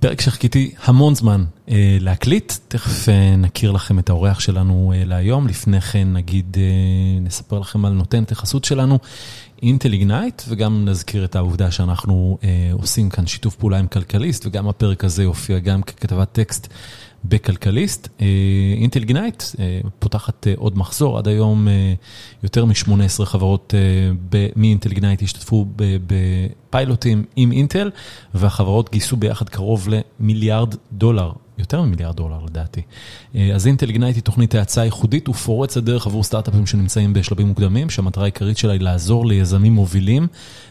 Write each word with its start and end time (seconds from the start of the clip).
פרק 0.00 0.20
שחיכיתי 0.20 0.70
המון 0.84 1.14
זמן 1.14 1.44
להקליט, 2.00 2.52
תכף 2.68 3.08
אה, 3.08 3.36
נכיר 3.36 3.70
לכם 3.70 3.98
את 3.98 4.10
האורח 4.10 4.40
שלנו 4.40 4.92
אה, 4.94 5.04
להיום, 5.04 5.46
לפני 5.46 5.80
כן 5.80 6.12
נגיד, 6.12 6.56
אה, 6.60 7.20
נספר 7.20 7.58
לכם 7.58 7.84
על 7.84 7.92
נותנת 7.92 8.32
החסות 8.32 8.64
שלנו, 8.64 8.98
אינטל 9.62 9.92
איגנייט, 9.92 10.42
וגם 10.48 10.84
נזכיר 10.84 11.24
את 11.24 11.36
העובדה 11.36 11.70
שאנחנו 11.70 12.38
אה, 12.44 12.70
עושים 12.72 13.10
כאן 13.10 13.26
שיתוף 13.26 13.56
פעולה 13.56 13.78
עם 13.78 13.86
כלכליסט, 13.86 14.46
וגם 14.46 14.68
הפרק 14.68 15.04
הזה 15.04 15.22
יופיע 15.22 15.58
גם 15.58 15.82
ככתבת 15.82 16.28
טקסט 16.32 16.68
בכלכליסט. 17.24 18.08
אינטל 18.76 19.00
איגנייט 19.00 19.42
פותחת 19.98 20.46
אה, 20.46 20.52
עוד 20.56 20.78
מחזור, 20.78 21.18
עד 21.18 21.28
היום 21.28 21.68
אה, 21.68 21.94
יותר 22.42 22.64
מ-18 22.64 23.24
חברות 23.24 23.74
אה, 24.32 24.40
מאינטל 24.56 24.90
איגנייט 24.90 25.22
השתתפו 25.22 25.66
בפיילוטים 26.06 27.24
עם 27.36 27.52
אינטל, 27.52 27.90
והחברות 28.34 28.90
גייסו 28.90 29.16
ביחד 29.16 29.48
קרוב 29.48 29.88
למיליארד 29.88 30.74
דולר. 30.92 31.32
יותר 31.60 31.82
ממיליארד 31.82 32.16
דולר 32.16 32.44
לדעתי. 32.44 32.82
אז 33.54 33.66
אינטל 33.66 33.88
איגנייט 33.88 34.16
היא 34.16 34.22
תוכנית 34.22 34.54
האצה 34.54 34.84
ייחודית 34.84 35.28
ופורצת 35.28 35.82
דרך 35.82 36.06
עבור 36.06 36.24
סטארט-אפים 36.24 36.66
שנמצאים 36.66 37.12
בשלבים 37.12 37.46
מוקדמים, 37.46 37.90
שהמטרה 37.90 38.24
העיקרית 38.24 38.58
שלה 38.58 38.72
היא 38.72 38.80
לעזור 38.80 39.26
ליזמים 39.26 39.72
מובילים 39.72 40.26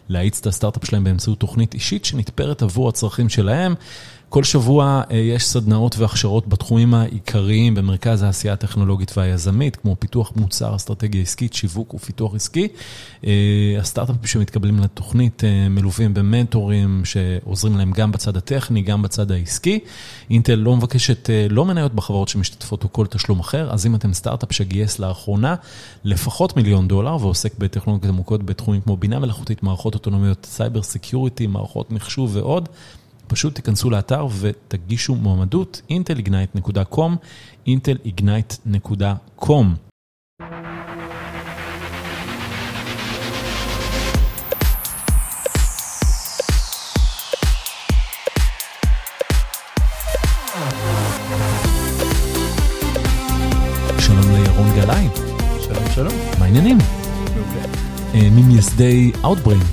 להאיץ 0.10 0.40
את 0.40 0.48
הסטארט-אפ 0.48 0.86
שלהם 0.86 1.04
באמצעות 1.04 1.40
תוכנית 1.40 1.74
אישית 1.74 2.06
שנתפרת 2.06 2.62
עבור 2.62 2.90
הצרכים 2.90 3.30
שלהם. 3.30 3.76
כל 4.30 4.44
שבוע 4.44 5.02
אה, 5.12 5.18
יש 5.18 5.46
סדנאות 5.46 5.98
והכשרות 5.98 6.48
בתחומים 6.48 6.94
העיקריים 6.94 7.76
במרכז 7.76 8.24
העשייה 8.24 8.54
הטכנולוגית 8.54 9.18
והיזמית, 9.18 9.76
כמו 9.76 9.96
פיתוח 10.00 10.32
מוצר, 10.36 10.76
אסטרטגיה 10.76 11.22
עסקית, 11.22 11.54
שיווק 11.54 11.94
ופיתוח 11.94 12.36
עסקי. 12.36 12.68
אה, 13.26 13.32
הסטארט-אפים 13.80 14.26
שמתקבלים 14.26 14.80
לתוכנית 14.80 15.44
אה, 15.44 15.70
מלווים 15.70 16.14
במנטורים 16.14 17.02
שעוזרים 17.06 17.78
להם 17.78 17.92
גם 17.92 18.12
בצד 18.12 18.38
הטכני, 18.38 18.82
גם 18.82 19.02
בצד 19.02 19.32
העסקי. 19.32 19.80
אינטל 20.30 20.56
לא 20.56 20.76
מבקשת 20.76 21.30
לא 21.50 21.66
מניות 21.66 21.94
בחברות 21.94 22.28
שמשתתפות 22.28 22.84
או 22.84 22.94
כל 22.94 23.06
תשלום 23.06 23.40
אחר, 23.40 23.72
אז 23.72 23.86
אם 23.86 23.96
אתם 23.96 24.14
סטארט-אפ 24.14 24.52
שגייס 24.54 25.00
לאחרונה 25.00 25.56
לפחות 26.04 26.58
מיליון 26.58 26.88
דולר 26.88 27.18
ועוסק 27.22 27.58
בטכנולוגיות 27.58 28.14
עמוקות 28.14 28.44
בתחומים 28.44 28.82
כמו 28.82 28.98
בינה 28.98 29.20
מלאכותית, 29.20 29.64
מערכות 29.64 29.94
אוטונומיות, 29.94 30.48
cyber 30.50 30.82
security, 30.82 31.48
מערכות 31.48 31.92
מחשוב 31.92 32.36
ועוד, 32.36 32.70
פשוט 33.30 33.56
תיכנסו 33.56 33.90
לאתר 33.90 34.28
ותגישו 34.40 35.16
מועמדות, 35.16 35.82
intelignite.com, 35.90 37.12
intelignite.com. 37.68 39.66
שלום. 56.00 56.14
מה 56.40 56.46
העניינים? 56.46 56.78
מעולה. 56.78 57.66
אה, 58.14 58.30
ממייסדי 58.32 59.12
Outbrain. 59.24 59.64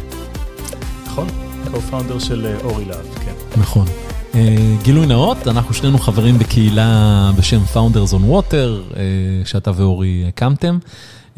נכון, 1.06 1.28
co-founder 1.64 2.20
של 2.20 2.46
אה, 2.46 2.60
אורי 2.64 2.84
להב, 2.84 3.14
כן. 3.24 3.45
נכון. 3.60 3.86
אה, 4.34 4.76
גילוי 4.82 5.06
נאות, 5.06 5.48
אנחנו 5.48 5.74
שנינו 5.74 5.98
חברים 5.98 6.38
בקהילה 6.38 7.30
בשם 7.38 7.60
Founders 7.74 8.12
on 8.12 8.30
Water, 8.30 8.96
אה, 8.96 9.02
שאתה 9.44 9.70
ואורי 9.74 10.24
הקמתם, 10.28 10.78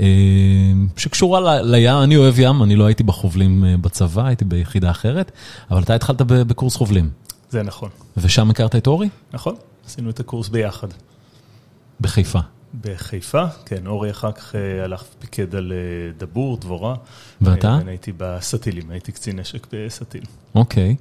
אה, 0.00 0.06
שקשורה 0.96 1.60
לים, 1.62 1.96
אני 2.02 2.16
אוהב 2.16 2.38
ים, 2.38 2.62
אני 2.62 2.76
לא 2.76 2.86
הייתי 2.86 3.02
בחובלים 3.02 3.64
בצבא, 3.80 4.26
הייתי 4.26 4.44
ביחידה 4.44 4.90
אחרת, 4.90 5.32
אבל 5.70 5.82
אתה 5.82 5.94
התחלת 5.94 6.22
בקורס 6.22 6.76
חובלים. 6.76 7.10
זה 7.50 7.62
נכון. 7.62 7.88
ושם 8.16 8.50
הכרת 8.50 8.76
את 8.76 8.86
אורי? 8.86 9.08
נכון, 9.32 9.54
עשינו 9.86 10.10
את 10.10 10.20
הקורס 10.20 10.48
ביחד. 10.48 10.88
בחיפה. 12.00 12.40
בחיפה, 12.80 13.44
כן, 13.66 13.86
אורי 13.86 14.10
אחר 14.10 14.32
כך 14.32 14.54
הלך 14.84 15.04
ופיקד 15.16 15.54
על 15.54 15.72
דבור, 16.18 16.56
דבורה. 16.56 16.94
ואתה? 17.40 17.76
אני 17.76 17.90
הייתי 17.90 18.12
בסטילים, 18.16 18.90
הייתי 18.90 19.12
קצין 19.12 19.38
נשק 19.38 19.66
בסטיל. 19.72 20.24
אוקיי, 20.54 20.96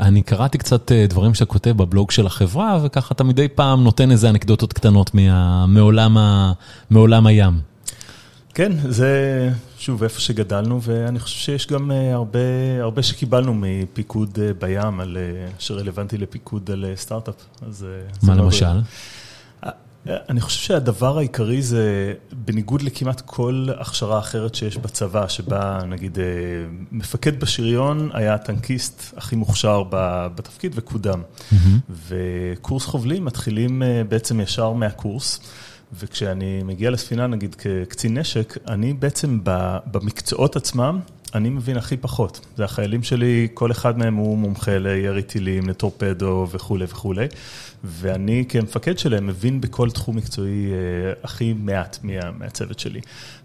אני 0.00 0.22
קראתי 0.22 0.58
קצת 0.58 0.92
דברים 0.92 1.34
שאתה 1.34 1.44
כותב 1.44 1.70
בבלוג 1.70 2.10
של 2.10 2.26
החברה, 2.26 2.78
וככה 2.82 3.14
אתה 3.14 3.24
מדי 3.24 3.48
פעם 3.48 3.84
נותן 3.84 4.10
איזה 4.10 4.30
אנקדוטות 4.30 4.72
קטנות 4.72 5.10
מעולם 6.90 7.26
הים. 7.26 7.60
כן, 8.54 8.72
זה 8.88 9.50
שוב 9.78 10.02
איפה 10.02 10.20
שגדלנו, 10.20 10.82
ואני 10.82 11.20
חושב 11.20 11.38
שיש 11.38 11.66
גם 11.66 11.90
הרבה, 12.12 12.38
הרבה 12.80 13.02
שקיבלנו 13.02 13.54
מפיקוד 13.56 14.38
בים, 14.58 15.00
על, 15.00 15.16
שרלוונטי 15.58 16.18
לפיקוד 16.18 16.70
על 16.70 16.84
סטארט-אפ. 16.94 17.34
מה 18.22 18.34
למשל? 18.34 18.80
אני 20.06 20.40
חושב 20.40 20.60
שהדבר 20.60 21.18
העיקרי 21.18 21.62
זה, 21.62 22.14
בניגוד 22.32 22.82
לכמעט 22.82 23.20
כל 23.20 23.66
הכשרה 23.78 24.18
אחרת 24.18 24.54
שיש 24.54 24.76
בצבא, 24.76 25.28
שבה 25.28 25.78
נגיד 25.86 26.18
מפקד 26.92 27.40
בשריון 27.40 28.10
היה 28.12 28.34
הטנקיסט 28.34 29.14
הכי 29.16 29.36
מוכשר 29.36 29.82
בתפקיד 30.34 30.72
וקודם. 30.74 31.22
Mm-hmm. 31.22 31.56
וקורס 32.08 32.84
חובלים 32.86 33.24
מתחילים 33.24 33.82
בעצם 34.08 34.40
ישר 34.40 34.72
מהקורס. 34.72 35.40
וכשאני 35.98 36.62
מגיע 36.62 36.90
לספינה, 36.90 37.26
נגיד 37.26 37.54
כקצין 37.54 38.18
נשק, 38.18 38.58
אני 38.68 38.92
בעצם 38.92 39.38
במקצועות 39.86 40.56
עצמם, 40.56 41.00
אני 41.34 41.50
מבין 41.50 41.76
הכי 41.76 41.96
פחות. 41.96 42.46
זה 42.56 42.64
החיילים 42.64 43.02
שלי, 43.02 43.48
כל 43.54 43.70
אחד 43.70 43.98
מהם 43.98 44.14
הוא 44.14 44.38
מומחה 44.38 44.78
לירי 44.78 45.22
טילים, 45.22 45.68
לטורפדו 45.68 46.46
וכולי 46.50 46.84
וכולי. 46.84 47.26
ואני 47.84 48.44
כמפקד 48.48 48.98
שלהם 48.98 49.26
מבין 49.26 49.60
בכל 49.60 49.90
תחום 49.90 50.16
מקצועי 50.16 50.72
הכי 51.22 51.52
מעט 51.52 51.98
מהצוות 52.38 52.78
שלי. 52.78 53.00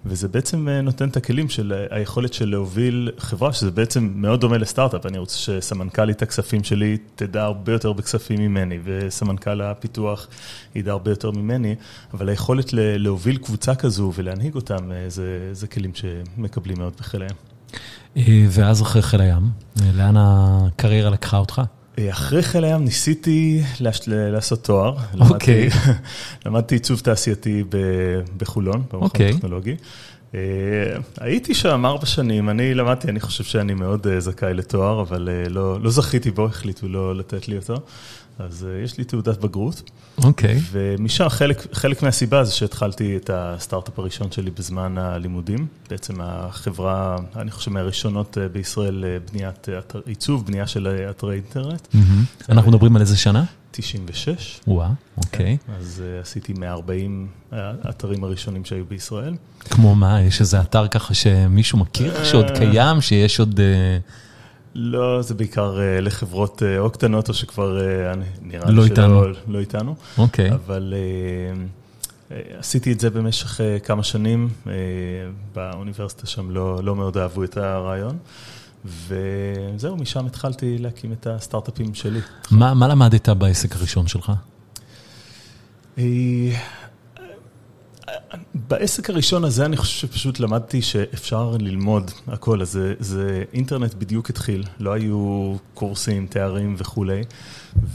וזה 0.05 0.27
בעצם 0.27 0.69
נותן 0.69 1.09
את 1.09 1.17
הכלים 1.17 1.49
של 1.49 1.85
היכולת 1.89 2.33
של 2.33 2.49
להוביל 2.49 3.11
חברה, 3.17 3.53
שזה 3.53 3.71
בעצם 3.71 4.11
מאוד 4.15 4.41
דומה 4.41 4.57
לסטארט-אפ. 4.57 5.05
אני 5.05 5.17
רוצה 5.17 5.37
שסמנכ"לית 5.37 6.21
הכספים 6.21 6.63
שלי 6.63 6.97
תדע 7.15 7.43
הרבה 7.43 7.71
יותר 7.71 7.93
בכספים 7.93 8.41
ממני, 8.41 8.79
וסמנכ"ל 8.83 9.61
הפיתוח 9.61 10.27
ידע 10.75 10.91
הרבה 10.91 11.11
יותר 11.11 11.31
ממני, 11.31 11.75
אבל 12.13 12.29
היכולת 12.29 12.73
להוביל 12.73 13.37
קבוצה 13.37 13.75
כזו 13.75 14.11
ולהנהיג 14.15 14.55
אותם, 14.55 14.91
זה, 15.07 15.49
זה 15.51 15.67
כלים 15.67 15.91
שמקבלים 15.95 16.77
מאוד 16.77 16.93
בחיל 16.97 17.21
הים. 17.21 17.46
ואז 18.49 18.81
אחרי 18.81 19.01
חיל 19.01 19.21
הים, 19.21 19.49
לאן 19.93 20.15
הקריירה 20.17 21.09
לקחה 21.09 21.37
אותך? 21.37 21.61
אחרי 22.09 22.43
חיל 22.43 22.63
הים 22.63 22.83
ניסיתי 22.83 23.61
לעשות 24.07 24.63
תואר. 24.63 24.95
אוקיי. 25.19 25.69
למדתי 26.45 26.75
עיצוב 26.75 26.99
תעשייתי 26.99 27.63
בחולון, 28.37 28.83
במכון 28.93 29.09
טכנולוגי. 29.31 29.75
הייתי 31.19 31.53
שם 31.53 31.85
ארבע 31.85 32.05
שנים, 32.05 32.49
אני 32.49 32.73
למדתי, 32.73 33.07
אני 33.07 33.19
חושב 33.19 33.43
שאני 33.43 33.73
מאוד 33.73 34.07
זכאי 34.19 34.53
לתואר, 34.53 35.01
אבל 35.01 35.29
לא 35.81 35.89
זכיתי 35.89 36.31
בו, 36.31 36.45
החליטו 36.45 36.87
לא 36.87 37.15
לתת 37.15 37.47
לי 37.47 37.57
אותו. 37.57 37.75
אז 38.39 38.67
יש 38.83 38.97
לי 38.97 39.03
תעודת 39.03 39.37
בגרות. 39.37 39.89
אוקיי. 40.23 40.59
ומשם 40.71 41.29
חלק, 41.29 41.67
חלק 41.73 42.03
מהסיבה 42.03 42.43
זה 42.43 42.51
שהתחלתי 42.51 43.17
את 43.17 43.29
הסטארט-אפ 43.33 43.99
הראשון 43.99 44.31
שלי 44.31 44.51
בזמן 44.51 44.97
הלימודים. 44.97 45.67
בעצם 45.89 46.21
החברה, 46.21 47.17
אני 47.35 47.51
חושב, 47.51 47.71
מהראשונות 47.71 48.37
בישראל, 48.51 49.03
בניית 49.31 49.67
עיצוב, 50.05 50.45
בנייה 50.45 50.67
של 50.67 51.07
אתרי 51.09 51.35
אינטרנט. 51.35 51.87
אנחנו 52.49 52.71
מדברים 52.71 52.95
על 52.95 53.01
איזה 53.01 53.17
שנה? 53.17 53.43
96. 53.71 54.59
וואה, 54.67 54.89
אוקיי. 55.17 55.57
אז 55.79 56.03
עשיתי 56.21 56.53
140 56.53 57.27
האתרים 57.51 58.23
הראשונים 58.23 58.65
שהיו 58.65 58.85
בישראל. 58.85 59.33
כמו 59.69 59.95
מה? 59.95 60.21
יש 60.21 60.41
איזה 60.41 60.61
אתר 60.61 60.87
ככה 60.87 61.13
שמישהו 61.13 61.77
מכיר, 61.77 62.23
שעוד 62.23 62.51
קיים, 62.51 63.01
שיש 63.01 63.39
עוד... 63.39 63.59
לא, 64.75 65.21
זה 65.21 65.33
בעיקר 65.33 65.77
לחברות 66.01 66.63
או 66.77 66.89
קטנות 66.89 67.29
או 67.29 67.33
שכבר 67.33 67.77
נראה 68.41 68.71
לי 68.71 68.87
שלא 68.87 69.31
לא 69.47 69.59
איתנו. 69.59 69.95
אוקיי. 70.17 70.51
אבל 70.51 70.93
עשיתי 72.57 72.91
את 72.91 72.99
זה 72.99 73.09
במשך 73.09 73.59
כמה 73.83 74.03
שנים, 74.03 74.49
באוניברסיטה 75.55 76.27
שם 76.27 76.51
לא 76.51 76.95
מאוד 76.95 77.17
אהבו 77.17 77.43
את 77.43 77.57
הרעיון. 77.57 78.17
וזהו, 78.85 79.97
משם 79.97 80.25
התחלתי 80.25 80.77
להקים 80.77 81.11
את 81.11 81.27
הסטארט-אפים 81.27 81.93
שלי. 81.93 82.19
מה 82.51 82.87
למדת 82.87 83.29
בעסק 83.29 83.75
הראשון 83.75 84.07
שלך? 84.07 84.31
בעסק 88.67 89.09
הראשון 89.09 89.43
הזה 89.43 89.65
אני 89.65 89.77
חושב 89.77 90.07
שפשוט 90.07 90.39
למדתי 90.39 90.81
שאפשר 90.81 91.55
ללמוד 91.59 92.11
הכל, 92.27 92.61
אז 92.61 92.79
זה 92.99 93.43
אינטרנט 93.53 93.93
בדיוק 93.93 94.29
התחיל, 94.29 94.63
לא 94.79 94.93
היו 94.93 95.55
קורסים, 95.73 96.27
תארים 96.27 96.75
וכולי, 96.77 97.23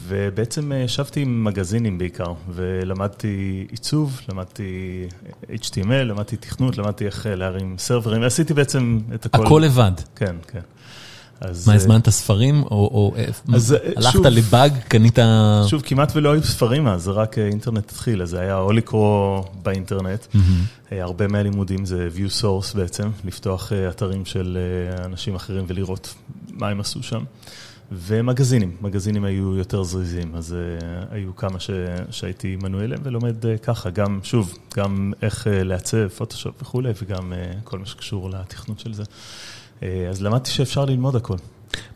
ובעצם 0.06 0.73
ישבתי 0.85 1.20
עם 1.20 1.44
מגזינים 1.44 1.99
בעיקר, 1.99 2.32
ולמדתי 2.49 3.67
עיצוב, 3.70 4.20
למדתי 4.29 5.03
HTML, 5.50 5.93
למדתי 6.05 6.37
תכנות, 6.37 6.79
למדתי 6.79 7.06
איך 7.06 7.26
להרים 7.31 7.75
סרברים, 7.79 8.23
ועשיתי 8.23 8.55
בעצם 8.55 8.99
את 9.15 9.26
הכל. 9.26 9.47
הכל 9.47 9.62
לבד. 9.65 9.93
כן, 10.17 10.37
כן. 10.49 10.61
מה, 11.67 11.75
הזמנת 11.75 12.09
ספרים, 12.09 12.62
או 12.62 13.15
הלכת 13.97 14.25
לבאג, 14.25 14.73
קנית... 14.89 15.19
שוב, 15.69 15.83
כמעט 15.83 16.12
ולא 16.17 16.33
היו 16.33 16.43
ספרים 16.43 16.87
אז, 16.87 17.09
רק 17.09 17.39
אינטרנט 17.39 17.91
התחיל, 17.91 18.23
אז 18.23 18.31
זה 18.31 18.41
היה 18.41 18.59
או 18.59 18.73
לקרוא 18.73 19.43
באינטרנט. 19.62 20.27
הרבה 20.91 21.29
מהלימודים 21.29 21.85
זה 21.85 22.09
view 22.17 22.43
source 22.43 22.77
בעצם, 22.77 23.11
לפתוח 23.25 23.73
אתרים 23.89 24.25
של 24.25 24.59
אנשים 25.05 25.35
אחרים 25.35 25.65
ולראות 25.69 26.15
מה 26.53 26.69
הם 26.69 26.81
עשו 26.81 27.03
שם. 27.03 27.25
ומגזינים, 27.94 28.77
מגזינים 28.81 29.25
היו 29.25 29.56
יותר 29.56 29.83
זריזים, 29.83 30.35
אז 30.35 30.56
היו 31.11 31.37
כמה 31.37 31.59
שהייתי 32.11 32.56
מנוי 32.62 32.85
אליהם 32.85 33.00
ולומד 33.05 33.37
ככה, 33.62 33.91
גם, 33.91 34.21
שוב, 34.23 34.59
גם 34.77 35.12
איך 35.23 35.47
לעצב, 35.50 36.09
פוטושופ 36.09 36.62
וכולי, 36.62 36.93
וגם 37.03 37.33
כל 37.65 37.79
מה 37.79 37.87
שקשור 37.87 38.31
לתכנות 38.31 38.81
של 38.81 38.94
זה. 38.94 39.03
אז 40.11 40.23
למדתי 40.23 40.50
שאפשר 40.50 40.84
ללמוד 40.84 41.17
הכל. 41.17 41.37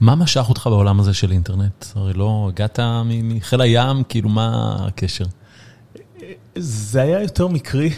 מה 0.00 0.14
משך 0.14 0.44
אותך 0.48 0.66
בעולם 0.66 1.00
הזה 1.00 1.14
של 1.14 1.32
אינטרנט? 1.32 1.84
הרי 1.94 2.12
לא 2.12 2.46
הגעת 2.48 2.80
מחיל 3.04 3.60
הים, 3.60 4.02
כאילו 4.08 4.28
מה 4.28 4.76
הקשר? 4.86 5.24
זה 6.58 7.02
היה 7.02 7.22
יותר 7.22 7.46
מקרי, 7.46 7.90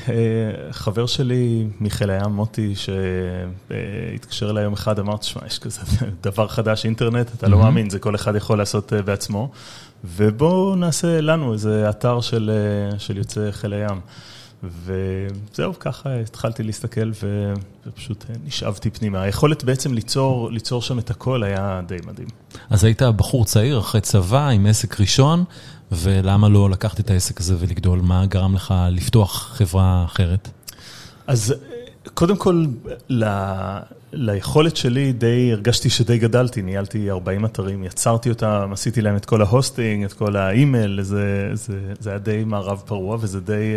חבר 0.71 1.07
שלי 1.07 1.67
מחיל 1.81 2.11
הים, 2.11 2.31
מוטי, 2.31 2.75
שהתקשר 2.77 4.51
אליי 4.51 4.65
יום 4.65 4.73
אחד, 4.73 4.99
אמר, 4.99 5.17
תשמע, 5.17 5.43
יש 5.47 5.59
כזה 5.59 5.81
דבר 6.23 6.49
חדש, 6.49 6.85
אינטרנט, 6.85 7.35
אתה 7.35 7.49
לא 7.49 7.59
מאמין, 7.59 7.91
זה 7.91 7.99
כל 7.99 8.15
אחד 8.15 8.37
יכול 8.37 8.59
לעשות 8.59 8.93
בעצמו, 8.93 9.51
ובואו 10.05 10.77
נעשה 10.77 11.21
לנו 11.21 11.53
איזה 11.53 11.91
אתר 11.91 12.21
של 12.21 12.51
יוצאי 13.15 13.53
חיל 13.53 13.73
הים. 13.73 14.01
וזהו, 14.63 15.79
ככה 15.79 16.21
התחלתי 16.21 16.63
להסתכל 16.63 17.11
ופשוט 17.87 18.25
נשאבתי 18.45 18.91
פנימה. 18.91 19.23
היכולת 19.23 19.65
בעצם 19.65 19.95
ליצור, 19.95 20.51
ליצור 20.51 20.83
שם 20.83 20.99
את 20.99 21.11
הכל 21.11 21.43
היה 21.43 21.81
די 21.87 21.97
מדהים. 22.07 22.29
אז 22.71 22.85
היית 22.85 23.03
בחור 23.03 23.45
צעיר, 23.45 23.79
אחרי 23.79 24.01
צבא, 24.01 24.49
עם 24.49 24.67
עסק 24.67 25.01
ראשון, 25.01 25.45
ולמה 25.93 26.49
לא 26.49 26.71
לקחת 26.71 27.01
את 27.01 27.11
העסק 27.11 27.41
הזה 27.41 27.57
ולגדול? 27.59 28.01
מה 28.03 28.27
גרם 28.27 28.55
לך 28.55 28.75
לפתוח 28.91 29.53
חברה 29.57 30.05
אחרת? 30.05 30.51
אז 31.27 31.55
קודם 32.15 32.37
כל, 32.37 32.65
ל... 33.09 33.25
ליכולת 34.13 34.77
שלי 34.77 35.13
די, 35.13 35.53
הרגשתי 35.53 35.91
שדי 35.91 36.19
גדלתי, 36.19 36.63
ניהלתי 36.63 37.11
40 37.11 37.45
אתרים, 37.45 37.85
יצרתי 37.85 38.31
אותם, 38.31 38.71
עשיתי 38.73 39.01
להם 39.01 39.17
את 39.17 39.25
כל 39.25 39.43
ה 39.43 39.50
hosting, 39.50 40.05
את 40.05 40.13
כל 40.13 40.37
האימייל, 40.37 41.03
זה, 41.03 41.51
זה, 41.53 41.79
זה 42.01 42.11
היה 42.11 42.19
די 42.19 42.45
מערב 42.47 42.83
פרוע 42.87 43.17
וזה 43.21 43.41
די 43.41 43.75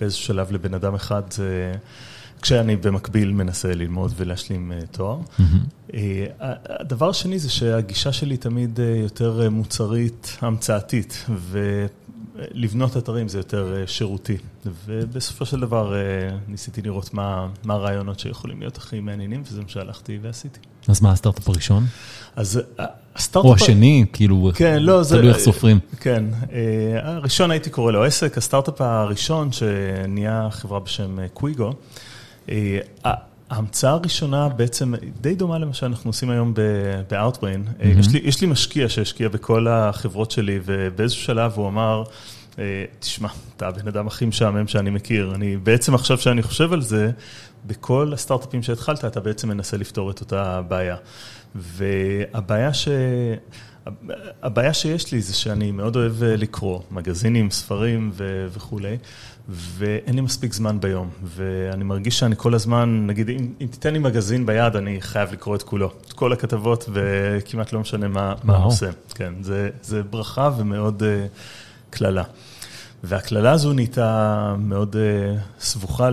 באיזשהו 0.00 0.24
שלב 0.24 0.52
לבן 0.52 0.74
אדם 0.74 0.94
אחד, 0.94 1.22
כשאני 2.42 2.76
במקביל 2.76 3.32
מנסה 3.32 3.74
ללמוד 3.74 4.12
ולהשלים 4.16 4.72
תואר. 4.90 5.18
Mm-hmm. 5.20 5.92
הדבר 6.68 7.08
השני 7.08 7.38
זה 7.38 7.50
שהגישה 7.50 8.12
שלי 8.12 8.36
תמיד 8.36 8.78
יותר 9.02 9.50
מוצרית, 9.50 10.38
המצאתית, 10.40 11.26
ולבנות 11.50 12.96
אתרים 12.96 13.28
זה 13.28 13.38
יותר 13.38 13.84
שירותי. 13.86 14.36
ובסופו 14.86 15.46
של 15.46 15.60
דבר 15.60 15.94
ניסיתי 16.48 16.82
לראות 16.82 17.14
מה 17.14 17.48
הרעיונות 17.68 18.18
שיכולים 18.20 18.60
להיות 18.60 18.76
הכי 18.76 19.00
מעניינים, 19.00 19.42
וזה 19.46 19.62
מה 19.62 19.68
שהלכתי 19.68 20.18
ועשיתי. 20.22 20.60
אז 20.88 21.02
מה 21.02 21.12
הסטארט-אפ 21.12 21.48
הראשון? 21.48 21.84
אז 22.36 22.60
הסטארט-אפ... 23.14 23.50
או 23.50 23.54
השני, 23.54 24.04
כאילו, 24.12 24.50
תלוי 25.08 25.28
איך 25.28 25.38
סופרים. 25.38 25.78
כן, 26.00 26.24
הראשון 27.02 27.50
הייתי 27.50 27.70
קורא 27.70 27.92
לו 27.92 28.04
עסק, 28.04 28.38
הסטארט-אפ 28.38 28.80
הראשון 28.80 29.52
שנהיה 29.52 30.48
חברה 30.50 30.80
בשם 30.80 31.18
קוויגו, 31.34 31.72
ההמצאה 33.50 33.90
הראשונה 33.90 34.48
בעצם 34.48 34.94
די 35.20 35.34
דומה 35.34 35.58
למה 35.58 35.74
שאנחנו 35.74 36.08
עושים 36.08 36.30
היום 36.30 36.54
ב-Outbrain. 36.54 37.84
יש 38.22 38.40
לי 38.40 38.46
משקיע 38.46 38.88
שהשקיע 38.88 39.28
בכל 39.28 39.68
החברות 39.68 40.30
שלי, 40.30 40.60
ובאיזשהו 40.64 41.22
שלב 41.22 41.52
הוא 41.54 41.68
אמר, 41.68 42.02
תשמע, 42.98 43.28
אתה 43.56 43.68
הבן 43.68 43.88
אדם 43.88 44.06
הכי 44.06 44.26
משעמם 44.26 44.66
שאני 44.66 44.90
מכיר. 44.90 45.34
אני 45.34 45.56
בעצם 45.56 45.94
עכשיו 45.94 46.18
שאני 46.18 46.42
חושב 46.42 46.72
על 46.72 46.82
זה, 46.82 47.10
בכל 47.66 48.12
הסטארט-אפים 48.14 48.62
שהתחלת, 48.62 49.04
אתה 49.04 49.20
בעצם 49.20 49.48
מנסה 49.48 49.76
לפתור 49.76 50.10
את 50.10 50.20
אותה 50.20 50.62
בעיה. 50.62 50.96
והבעיה 51.54 52.74
ש... 52.74 52.88
הבעיה 54.42 54.74
שיש 54.74 55.12
לי 55.12 55.20
זה 55.22 55.34
שאני 55.34 55.70
מאוד 55.70 55.96
אוהב 55.96 56.24
לקרוא 56.24 56.80
מגזינים, 56.90 57.50
ספרים 57.50 58.10
וכולי, 58.52 58.96
ואין 59.48 60.14
לי 60.14 60.20
מספיק 60.20 60.52
זמן 60.52 60.80
ביום, 60.80 61.10
ואני 61.22 61.84
מרגיש 61.84 62.18
שאני 62.18 62.34
כל 62.38 62.54
הזמן, 62.54 63.06
נגיד, 63.06 63.28
אם, 63.28 63.52
אם 63.60 63.66
תיתן 63.66 63.92
לי 63.92 63.98
מגזין 63.98 64.46
ביד, 64.46 64.76
אני 64.76 65.00
חייב 65.00 65.32
לקרוא 65.32 65.56
את 65.56 65.62
כולו, 65.62 65.92
את 66.06 66.12
כל 66.12 66.32
הכתבות, 66.32 66.88
וכמעט 66.92 67.72
לא 67.72 67.80
משנה 67.80 68.08
מה 68.08 68.34
הנושא. 68.48 68.90
כן, 69.14 69.34
זה, 69.40 69.70
זה 69.82 70.02
ברכה 70.02 70.50
ומאוד 70.58 71.02
קללה. 71.90 72.22
והקללה 73.08 73.52
הזו 73.52 73.72
נהייתה 73.72 74.54
מאוד 74.58 74.96
סבוכה 75.60 76.10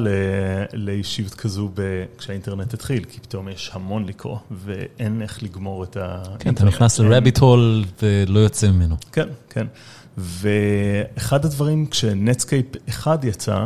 לאישיות 0.73 1.33
כזו 1.33 1.69
כשהאינטרנט 2.17 2.73
התחיל, 2.73 3.03
כי 3.03 3.19
פתאום 3.19 3.49
יש 3.49 3.71
המון 3.73 4.05
לקרוא, 4.05 4.37
ואין 4.51 5.21
איך 5.21 5.43
לגמור 5.43 5.83
את 5.83 5.97
האינטרנט. 5.97 6.41
כן, 6.43 6.53
אתה 6.53 6.63
נכנס 6.63 6.99
ל-rabbit 6.99 7.39
hole 7.39 8.03
ולא 8.03 8.39
יוצא 8.39 8.71
ממנו. 8.71 8.95
כן, 9.11 9.27
כן. 9.49 9.67
ואחד 10.17 11.45
הדברים, 11.45 11.85
כשנטסקייפ 11.85 12.65
אחד 12.89 13.23
יצא, 13.23 13.65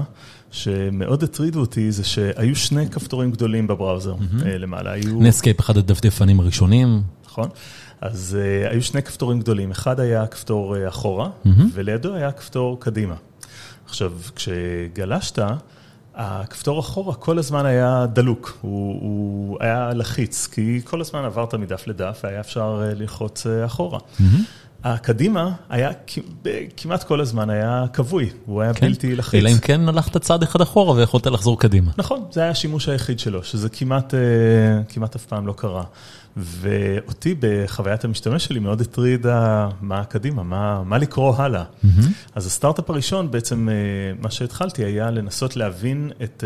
שמאוד 0.51 1.23
הטרידו 1.23 1.59
אותי, 1.59 1.91
זה 1.91 2.03
שהיו 2.03 2.55
שני 2.55 2.89
כפתורים 2.89 3.31
גדולים 3.31 3.67
ב 3.67 3.73
browser 3.73 4.15
למעלה. 4.45 4.95
נטסקייפ 5.19 5.59
אחד 5.59 5.77
הדפדפנים 5.77 6.39
הראשונים. 6.39 7.01
נכון. 7.37 7.49
אז 8.01 8.37
היו 8.69 8.81
שני 8.83 9.01
כפתורים 9.01 9.39
גדולים, 9.39 9.71
אחד 9.71 9.99
היה 9.99 10.27
כפתור 10.27 10.87
אחורה, 10.87 11.29
ולידו 11.73 12.13
היה 12.13 12.31
כפתור 12.31 12.79
קדימה. 12.79 13.15
עכשיו, 13.85 14.11
כשגלשת, 14.35 15.39
הכפתור 16.15 16.79
אחורה 16.79 17.15
כל 17.15 17.39
הזמן 17.39 17.65
היה 17.65 18.05
דלוק, 18.13 18.57
הוא 18.61 19.57
היה 19.59 19.89
לחיץ, 19.93 20.47
כי 20.51 20.81
כל 20.83 21.01
הזמן 21.01 21.25
עברת 21.25 21.53
מדף 21.53 21.87
לדף 21.87 22.21
והיה 22.23 22.39
אפשר 22.39 22.83
ללחוץ 22.95 23.47
אחורה. 23.65 23.99
הקדימה 24.83 25.51
היה 25.69 25.89
כמעט 26.77 27.03
כל 27.03 27.21
הזמן 27.21 27.49
היה 27.49 27.85
כבוי, 27.93 28.29
הוא 28.45 28.61
היה 28.61 28.73
בלתי 28.81 29.15
לחיץ. 29.15 29.41
אלא 29.41 29.49
אם 29.49 29.57
כן 29.57 29.89
הלכת 29.89 30.17
צעד 30.17 30.43
אחד 30.43 30.61
אחורה 30.61 30.93
ויכולת 30.93 31.27
לחזור 31.27 31.59
קדימה. 31.59 31.91
נכון, 31.97 32.25
זה 32.31 32.41
היה 32.41 32.49
השימוש 32.49 32.89
היחיד 32.89 33.19
שלו, 33.19 33.43
שזה 33.43 33.69
כמעט 33.69 35.15
אף 35.15 35.25
פעם 35.25 35.47
לא 35.47 35.53
קרה. 35.57 35.83
ואותי 36.37 37.35
בחוויית 37.39 38.05
המשתמש 38.05 38.45
שלי 38.45 38.59
מאוד 38.59 38.81
הטרידה 38.81 39.69
מה 39.81 40.03
קדימה, 40.03 40.43
מה 40.83 40.97
לקרוא 40.97 41.35
הלאה. 41.35 41.63
אז 42.35 42.45
הסטארט-אפ 42.45 42.89
הראשון, 42.89 43.31
בעצם 43.31 43.69
מה 44.21 44.31
שהתחלתי 44.31 44.85
היה 44.85 45.11
לנסות 45.11 45.55
להבין 45.55 46.11
את 46.23 46.43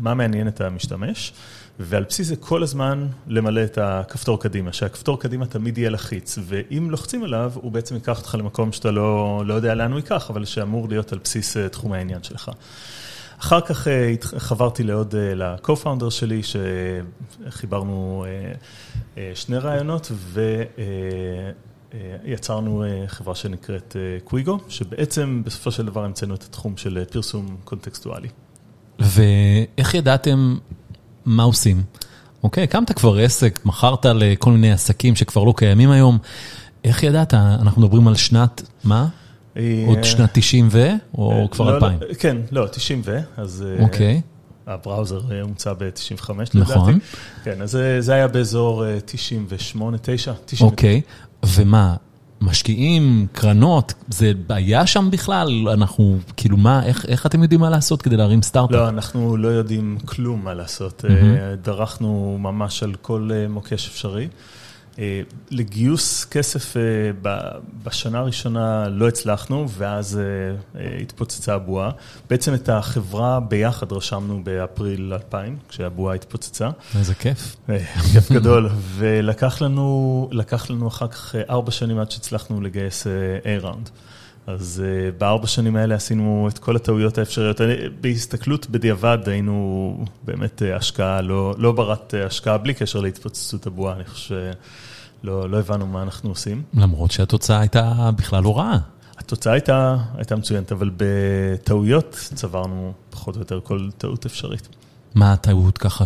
מה 0.00 0.14
מעניין 0.14 0.48
את 0.48 0.60
המשתמש, 0.60 1.32
ועל 1.80 2.04
בסיס 2.08 2.28
זה 2.28 2.36
כל 2.36 2.62
הזמן 2.62 3.06
למלא 3.26 3.64
את 3.64 3.78
הכפתור 3.78 4.40
קדימה, 4.40 4.72
שהכפתור 4.72 5.20
קדימה 5.20 5.46
תמיד 5.46 5.78
יהיה 5.78 5.90
לחיץ, 5.90 6.38
ואם 6.46 6.88
לוחצים 6.90 7.24
עליו, 7.24 7.52
הוא 7.54 7.72
בעצם 7.72 7.94
ייקח 7.94 8.18
אותך 8.18 8.34
למקום 8.38 8.72
שאתה 8.72 8.90
לא 8.90 9.54
יודע 9.54 9.74
לאן 9.74 9.90
הוא 9.90 9.98
ייקח, 9.98 10.30
אבל 10.30 10.44
שאמור 10.44 10.88
להיות 10.88 11.12
על 11.12 11.18
בסיס 11.24 11.56
תחום 11.56 11.92
העניין 11.92 12.22
שלך. 12.22 12.50
אחר 13.40 13.60
כך 13.60 13.88
חברתי 14.36 14.82
לעוד, 14.82 15.14
ל-co-founder 15.16 16.10
שלי, 16.10 16.40
שחיברנו 17.50 18.24
שני 19.34 19.58
רעיונות, 19.58 20.12
ויצרנו 22.24 22.84
חברה 23.06 23.34
שנקראת 23.34 23.96
קוויגו, 24.24 24.58
שבעצם 24.68 25.42
בסופו 25.44 25.70
של 25.70 25.86
דבר 25.86 26.04
המצאנו 26.04 26.34
את 26.34 26.42
התחום 26.42 26.76
של 26.76 27.04
פרסום 27.10 27.56
קונטקסטואלי. 27.64 28.28
ואיך 28.98 29.94
ידעתם 29.94 30.56
מה 31.24 31.42
עושים? 31.42 31.82
אוקיי, 32.42 32.64
הקמת 32.64 32.92
כבר 32.92 33.18
עסק, 33.18 33.60
מכרת 33.64 34.06
לכל 34.06 34.50
מיני 34.50 34.72
עסקים 34.72 35.16
שכבר 35.16 35.44
לא 35.44 35.54
קיימים 35.56 35.90
היום, 35.90 36.18
איך 36.84 37.02
ידעת? 37.02 37.34
אנחנו 37.34 37.82
מדברים 37.82 38.08
על 38.08 38.14
שנת, 38.14 38.62
מה? 38.84 39.08
עוד 39.86 40.04
שנת 40.04 40.30
90 40.32 40.68
ו? 40.70 40.90
או 41.14 41.48
כבר 41.50 41.74
2000? 41.74 41.98
כן, 42.18 42.36
לא, 42.52 42.66
90 42.66 43.02
ו, 43.04 43.18
אז 43.36 43.64
הבראוזר 44.66 45.20
הומצא 45.42 45.72
ב-95 45.72 46.30
לדעתי. 46.54 46.60
נכון. 46.60 46.98
כן, 47.44 47.62
אז 47.62 47.78
זה 47.98 48.14
היה 48.14 48.28
באזור 48.28 48.84
98, 49.04 49.98
9, 50.02 50.32
99. 50.44 50.64
אוקיי, 50.64 51.00
ומה, 51.46 51.94
משקיעים, 52.40 53.26
קרנות, 53.32 53.94
זה 54.08 54.32
בעיה 54.46 54.86
שם 54.86 55.08
בכלל? 55.10 55.68
אנחנו, 55.68 56.18
כאילו 56.36 56.56
מה, 56.56 56.86
איך 56.86 57.26
אתם 57.26 57.42
יודעים 57.42 57.60
מה 57.60 57.70
לעשות 57.70 58.02
כדי 58.02 58.16
להרים 58.16 58.42
סטארט-אפ? 58.42 58.76
לא, 58.76 58.88
אנחנו 58.88 59.36
לא 59.36 59.48
יודעים 59.48 59.98
כלום 60.04 60.44
מה 60.44 60.54
לעשות. 60.54 61.04
דרכנו 61.62 62.38
ממש 62.40 62.82
על 62.82 62.94
כל 62.94 63.30
מוקש 63.48 63.88
אפשרי. 63.88 64.28
לגיוס 65.50 66.24
כסף 66.24 66.74
בשנה 67.82 68.18
הראשונה 68.18 68.88
לא 68.88 69.08
הצלחנו, 69.08 69.66
ואז 69.68 70.20
התפוצצה 71.02 71.54
הבועה. 71.54 71.90
בעצם 72.30 72.54
את 72.54 72.68
החברה 72.68 73.40
ביחד 73.40 73.92
רשמנו 73.92 74.44
באפריל 74.44 75.12
2000, 75.12 75.56
כשהבועה 75.68 76.14
התפוצצה. 76.14 76.70
איזה 76.98 77.14
כיף. 77.14 77.56
כיף 78.12 78.32
גדול. 78.32 78.68
ולקח 78.96 79.60
לנו, 79.60 80.28
לנו 80.70 80.88
אחר 80.88 81.08
כך 81.08 81.34
ארבע 81.50 81.70
שנים 81.70 81.98
עד 81.98 82.10
שהצלחנו 82.10 82.60
לגייס 82.60 83.06
A-Round. 83.42 83.90
אז 84.46 84.82
בארבע 85.18 85.46
שנים 85.46 85.76
האלה 85.76 85.94
עשינו 85.94 86.48
את 86.48 86.58
כל 86.58 86.76
הטעויות 86.76 87.18
האפשריות. 87.18 87.60
בהסתכלות 88.00 88.70
בדיעבד 88.70 89.18
היינו 89.26 90.04
באמת 90.24 90.62
השקעה, 90.76 91.22
לא, 91.22 91.54
לא 91.58 91.72
ברת 91.72 92.14
השקעה 92.26 92.58
בלי 92.58 92.74
קשר 92.74 93.00
להתפוצצות 93.00 93.66
הבועה, 93.66 93.96
אני 93.96 94.04
חושב 94.04 94.52
שלא 95.22 95.50
לא 95.50 95.58
הבנו 95.58 95.86
מה 95.86 96.02
אנחנו 96.02 96.30
עושים. 96.30 96.62
למרות 96.74 97.10
שהתוצאה 97.10 97.60
הייתה 97.60 98.10
בכלל 98.16 98.42
לא 98.42 98.58
רעה. 98.58 98.78
התוצאה 99.18 99.52
הייתה, 99.52 99.96
הייתה 100.14 100.36
מצוינת, 100.36 100.72
אבל 100.72 100.90
בטעויות 100.96 102.10
צברנו 102.34 102.92
פחות 103.10 103.34
או 103.34 103.40
יותר 103.40 103.60
כל 103.64 103.88
טעות 103.98 104.26
אפשרית. 104.26 104.68
מה 105.14 105.32
הטעות 105.32 105.78
ככה 105.78 106.04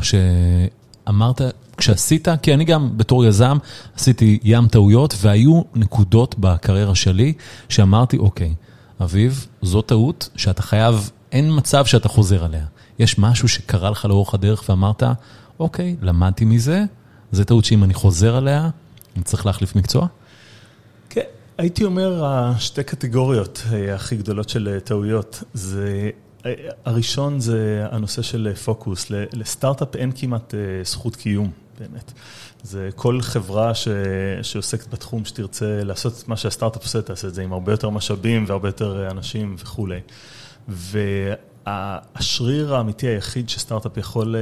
שאמרת 1.10 1.40
כשעשית, 1.76 2.28
כי 2.42 2.54
אני 2.54 2.64
גם 2.64 2.90
בתור 2.96 3.24
יזם 3.24 3.56
עשיתי 3.96 4.38
ים 4.42 4.68
טעויות 4.68 5.14
והיו 5.20 5.62
נקודות 5.74 6.34
בקריירה 6.38 6.94
שלי 6.94 7.32
שאמרתי, 7.68 8.16
אוקיי, 8.16 8.54
אביב, 9.00 9.46
זו 9.62 9.82
טעות 9.82 10.28
שאתה 10.36 10.62
חייב, 10.62 11.10
אין 11.32 11.56
מצב 11.56 11.84
שאתה 11.84 12.08
חוזר 12.08 12.44
עליה. 12.44 12.64
יש 12.98 13.18
משהו 13.18 13.48
שקרה 13.48 13.90
לך 13.90 14.04
לאורך 14.04 14.34
הדרך 14.34 14.64
ואמרת, 14.68 15.02
אוקיי, 15.60 15.96
למדתי 16.02 16.44
מזה, 16.44 16.84
זו 17.32 17.44
טעות 17.44 17.64
שאם 17.64 17.84
אני 17.84 17.94
חוזר 17.94 18.36
עליה, 18.36 18.70
אני 19.16 19.24
צריך 19.24 19.46
להחליף 19.46 19.76
מקצוע? 19.76 20.06
כן, 21.10 21.20
הייתי 21.58 21.84
אומר, 21.84 22.24
שתי 22.58 22.82
קטגוריות 22.82 23.62
הכי 23.94 24.16
גדולות 24.16 24.48
של 24.48 24.78
טעויות, 24.84 25.42
זה... 25.54 26.10
הראשון 26.84 27.40
זה 27.40 27.86
הנושא 27.90 28.22
של 28.22 28.54
פוקוס, 28.64 29.06
לסטארט-אפ 29.10 29.96
אין 29.96 30.12
כמעט 30.14 30.54
זכות 30.84 31.16
קיום. 31.16 31.50
באמת. 31.80 32.12
זה 32.62 32.88
כל 32.94 33.20
חברה 33.20 33.74
ש... 33.74 33.88
שעוסקת 34.42 34.88
בתחום 34.88 35.24
שתרצה 35.24 35.84
לעשות 35.84 36.22
את 36.22 36.28
מה 36.28 36.36
שהסטארט-אפ 36.36 36.82
עושה, 36.82 37.02
תעשה 37.02 37.28
את 37.28 37.34
זה 37.34 37.42
עם 37.42 37.52
הרבה 37.52 37.72
יותר 37.72 37.90
משאבים 37.90 38.44
והרבה 38.48 38.68
יותר 38.68 39.10
אנשים 39.10 39.56
וכולי. 39.58 40.00
והשריר 41.66 42.74
האמיתי 42.74 43.06
היחיד 43.06 43.48
שסטארט-אפ 43.48 43.96
יכול 43.96 44.36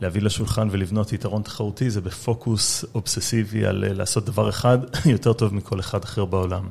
להביא 0.00 0.22
לשולחן 0.22 0.68
ולבנות 0.70 1.12
יתרון 1.12 1.42
תחרותי, 1.42 1.90
זה 1.90 2.00
בפוקוס 2.00 2.84
אובססיבי 2.94 3.66
על 3.66 3.84
לעשות 3.92 4.24
דבר 4.24 4.48
אחד 4.48 4.78
יותר 5.06 5.32
טוב 5.32 5.54
מכל 5.54 5.80
אחד 5.80 6.04
אחר 6.04 6.24
בעולם. 6.24 6.68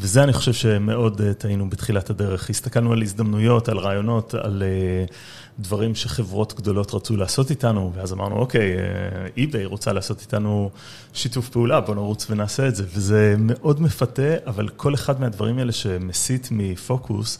וזה 0.00 0.22
אני 0.22 0.32
חושב 0.32 0.52
שמאוד 0.52 1.20
טעינו 1.38 1.70
בתחילת 1.70 2.10
הדרך. 2.10 2.50
הסתכלנו 2.50 2.92
על 2.92 3.02
הזדמנויות, 3.02 3.68
על 3.68 3.78
רעיונות, 3.78 4.34
על 4.34 4.62
דברים 5.58 5.94
שחברות 5.94 6.54
גדולות 6.56 6.94
רצו 6.94 7.16
לעשות 7.16 7.50
איתנו, 7.50 7.92
ואז 7.94 8.12
אמרנו, 8.12 8.36
אוקיי, 8.36 8.76
אי-ביי 9.36 9.64
רוצה 9.64 9.92
לעשות 9.92 10.20
איתנו 10.20 10.70
שיתוף 11.12 11.48
פעולה, 11.48 11.80
בוא 11.80 11.94
נרוץ 11.94 12.26
ונעשה 12.30 12.68
את 12.68 12.76
זה. 12.76 12.84
וזה 12.94 13.34
מאוד 13.38 13.82
מפתה, 13.82 14.34
אבל 14.46 14.68
כל 14.68 14.94
אחד 14.94 15.20
מהדברים 15.20 15.58
האלה 15.58 15.72
שמסית 15.72 16.48
מפוקוס, 16.50 17.38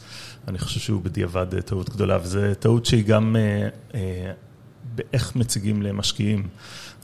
אני 0.48 0.58
חושב 0.58 0.80
שהוא 0.80 1.02
בדיעבד 1.02 1.60
טעות 1.60 1.90
גדולה, 1.90 2.18
וזו 2.22 2.40
טעות 2.58 2.86
שהיא 2.86 3.04
גם 3.04 3.36
באיך 4.94 5.36
מציגים 5.36 5.82
למשקיעים. 5.82 6.48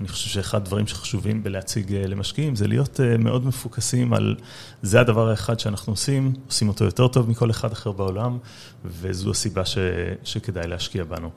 אני 0.01 0.09
חושב 0.09 0.29
שאחד 0.29 0.59
הדברים 0.59 0.87
שחשובים 0.87 1.43
בלהציג 1.43 1.93
למשקיעים 1.95 2.57
זה 2.57 2.67
להיות 2.67 3.01
מאוד 3.19 3.47
מפוקסים 3.47 4.13
על 4.13 4.37
זה 4.83 5.01
הדבר 5.01 5.29
האחד 5.29 5.61
שאנחנו 5.61 5.93
עושים, 5.93 6.33
עושים 6.47 6.69
אותו 6.69 6.85
יותר 6.85 7.09
טוב 7.09 7.31
מכל 7.31 7.51
אחד 7.51 7.73
אחר 7.73 7.93
בעולם, 7.93 8.39
וזו 8.85 9.31
הסיבה 9.31 9.65
ש, 9.65 9.79
שכדאי 10.25 10.69
להשקיע 10.69 11.05
בנו. 11.05 11.31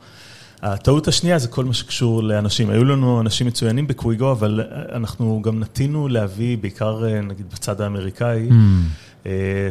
הטעות 0.62 1.08
השנייה 1.08 1.40
זה 1.40 1.48
כל 1.48 1.66
מה 1.66 1.74
שקשור 1.74 2.24
לאנשים. 2.24 2.70
היו 2.70 2.84
לנו 2.84 3.22
אנשים 3.22 3.48
מצוינים 3.48 3.88
בקוויגו, 3.88 4.32
אבל 4.32 4.62
אנחנו 4.92 5.42
גם 5.42 5.60
נטינו 5.60 6.08
להביא, 6.08 6.58
בעיקר 6.58 7.04
נגיד 7.24 7.46
בצד 7.54 7.82
האמריקאי, 7.82 8.50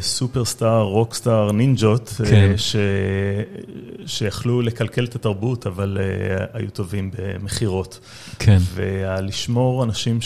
סופרסטאר, 0.00 0.82
רוקסטאר, 0.82 1.52
נינג'ות, 1.52 2.20
שיכלו 4.06 4.62
לקלקל 4.62 5.04
את 5.04 5.14
התרבות, 5.14 5.66
אבל 5.66 5.98
היו 6.52 6.70
טובים 6.70 7.10
במכירות. 7.18 8.00
כן. 8.38 8.58
ולשמור 8.74 9.84
אנשים 9.84 10.18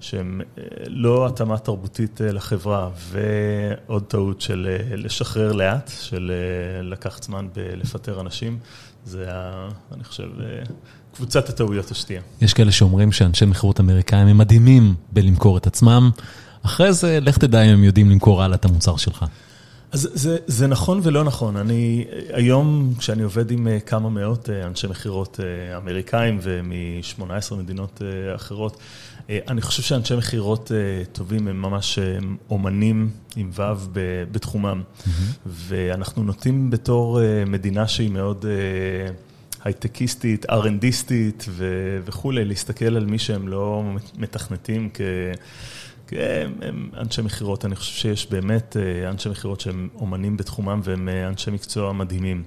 שהם 0.00 0.40
לא 0.86 1.26
התאמה 1.26 1.58
תרבותית 1.58 2.20
לחברה, 2.24 2.90
ועוד 3.10 4.02
טעות 4.02 4.40
של 4.40 4.76
לשחרר 4.94 5.52
לאט, 5.52 5.90
של 6.00 6.32
לקחת 6.82 7.22
זמן 7.22 7.48
בלפטר 7.54 8.20
אנשים, 8.20 8.58
זה, 9.04 9.26
אני 9.94 10.04
חושב, 10.04 10.28
קבוצת 11.14 11.48
הטעויות 11.48 11.90
השתייה. 11.90 12.20
יש 12.40 12.54
כאלה 12.54 12.72
שאומרים 12.72 13.12
שאנשי 13.12 13.44
מכירות 13.44 13.80
אמריקאים 13.80 14.28
הם 14.28 14.38
מדהימים 14.38 14.94
בלמכור 15.12 15.56
את 15.58 15.66
עצמם. 15.66 16.10
אחרי 16.66 16.92
זה, 16.92 17.18
לך 17.20 17.38
תדע 17.38 17.62
אם 17.62 17.70
הם 17.70 17.84
יודעים 17.84 18.10
למכור 18.10 18.42
הלאה 18.42 18.56
את 18.56 18.64
המוצר 18.64 18.96
שלך. 18.96 19.24
אז 19.92 20.08
זה, 20.14 20.36
זה 20.46 20.66
נכון 20.66 21.00
ולא 21.02 21.24
נכון. 21.24 21.56
אני, 21.56 22.04
היום, 22.32 22.94
כשאני 22.98 23.22
עובד 23.22 23.50
עם 23.50 23.68
כמה 23.86 24.10
מאות 24.10 24.50
אנשי 24.50 24.86
מכירות 24.86 25.40
אמריקאים 25.76 26.38
ומ-18 26.42 27.54
מדינות 27.54 28.02
אחרות, 28.36 28.80
אני 29.30 29.62
חושב 29.62 29.82
שאנשי 29.82 30.16
מכירות 30.16 30.70
טובים 31.12 31.48
הם 31.48 31.62
ממש 31.62 31.98
אומנים 32.50 33.10
עם 33.36 33.50
וו 33.54 33.62
בתחומם. 34.32 34.82
Mm-hmm. 34.82 35.10
ואנחנו 35.46 36.22
נוטים 36.22 36.70
בתור 36.70 37.20
מדינה 37.46 37.88
שהיא 37.88 38.10
מאוד 38.10 38.44
הייטקיסטית, 39.64 40.50
ארנדיסטית 40.50 41.46
וכולי, 42.04 42.44
להסתכל 42.44 42.96
על 42.96 43.06
מי 43.06 43.18
שהם 43.18 43.48
לא 43.48 43.82
מתכנתים 44.18 44.88
כ... 44.94 45.00
הם 46.62 46.90
אנשי 46.96 47.22
מכירות, 47.22 47.64
אני 47.64 47.76
חושב 47.76 47.92
שיש 47.92 48.30
באמת 48.30 48.76
אנשי 49.10 49.28
מכירות 49.28 49.60
שהם 49.60 49.88
אומנים 49.94 50.36
בתחומם 50.36 50.80
והם 50.84 51.08
אנשי 51.28 51.50
מקצוע 51.50 51.92
מדהימים. 51.92 52.42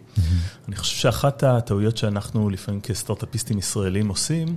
אני 0.67 0.75
חושב 0.75 0.95
שאחת 0.95 1.43
הטעויות 1.43 1.97
שאנחנו 1.97 2.49
לפעמים 2.49 2.81
כסטארט-אפיסטים 2.81 3.57
ישראלים 3.57 4.07
עושים, 4.07 4.55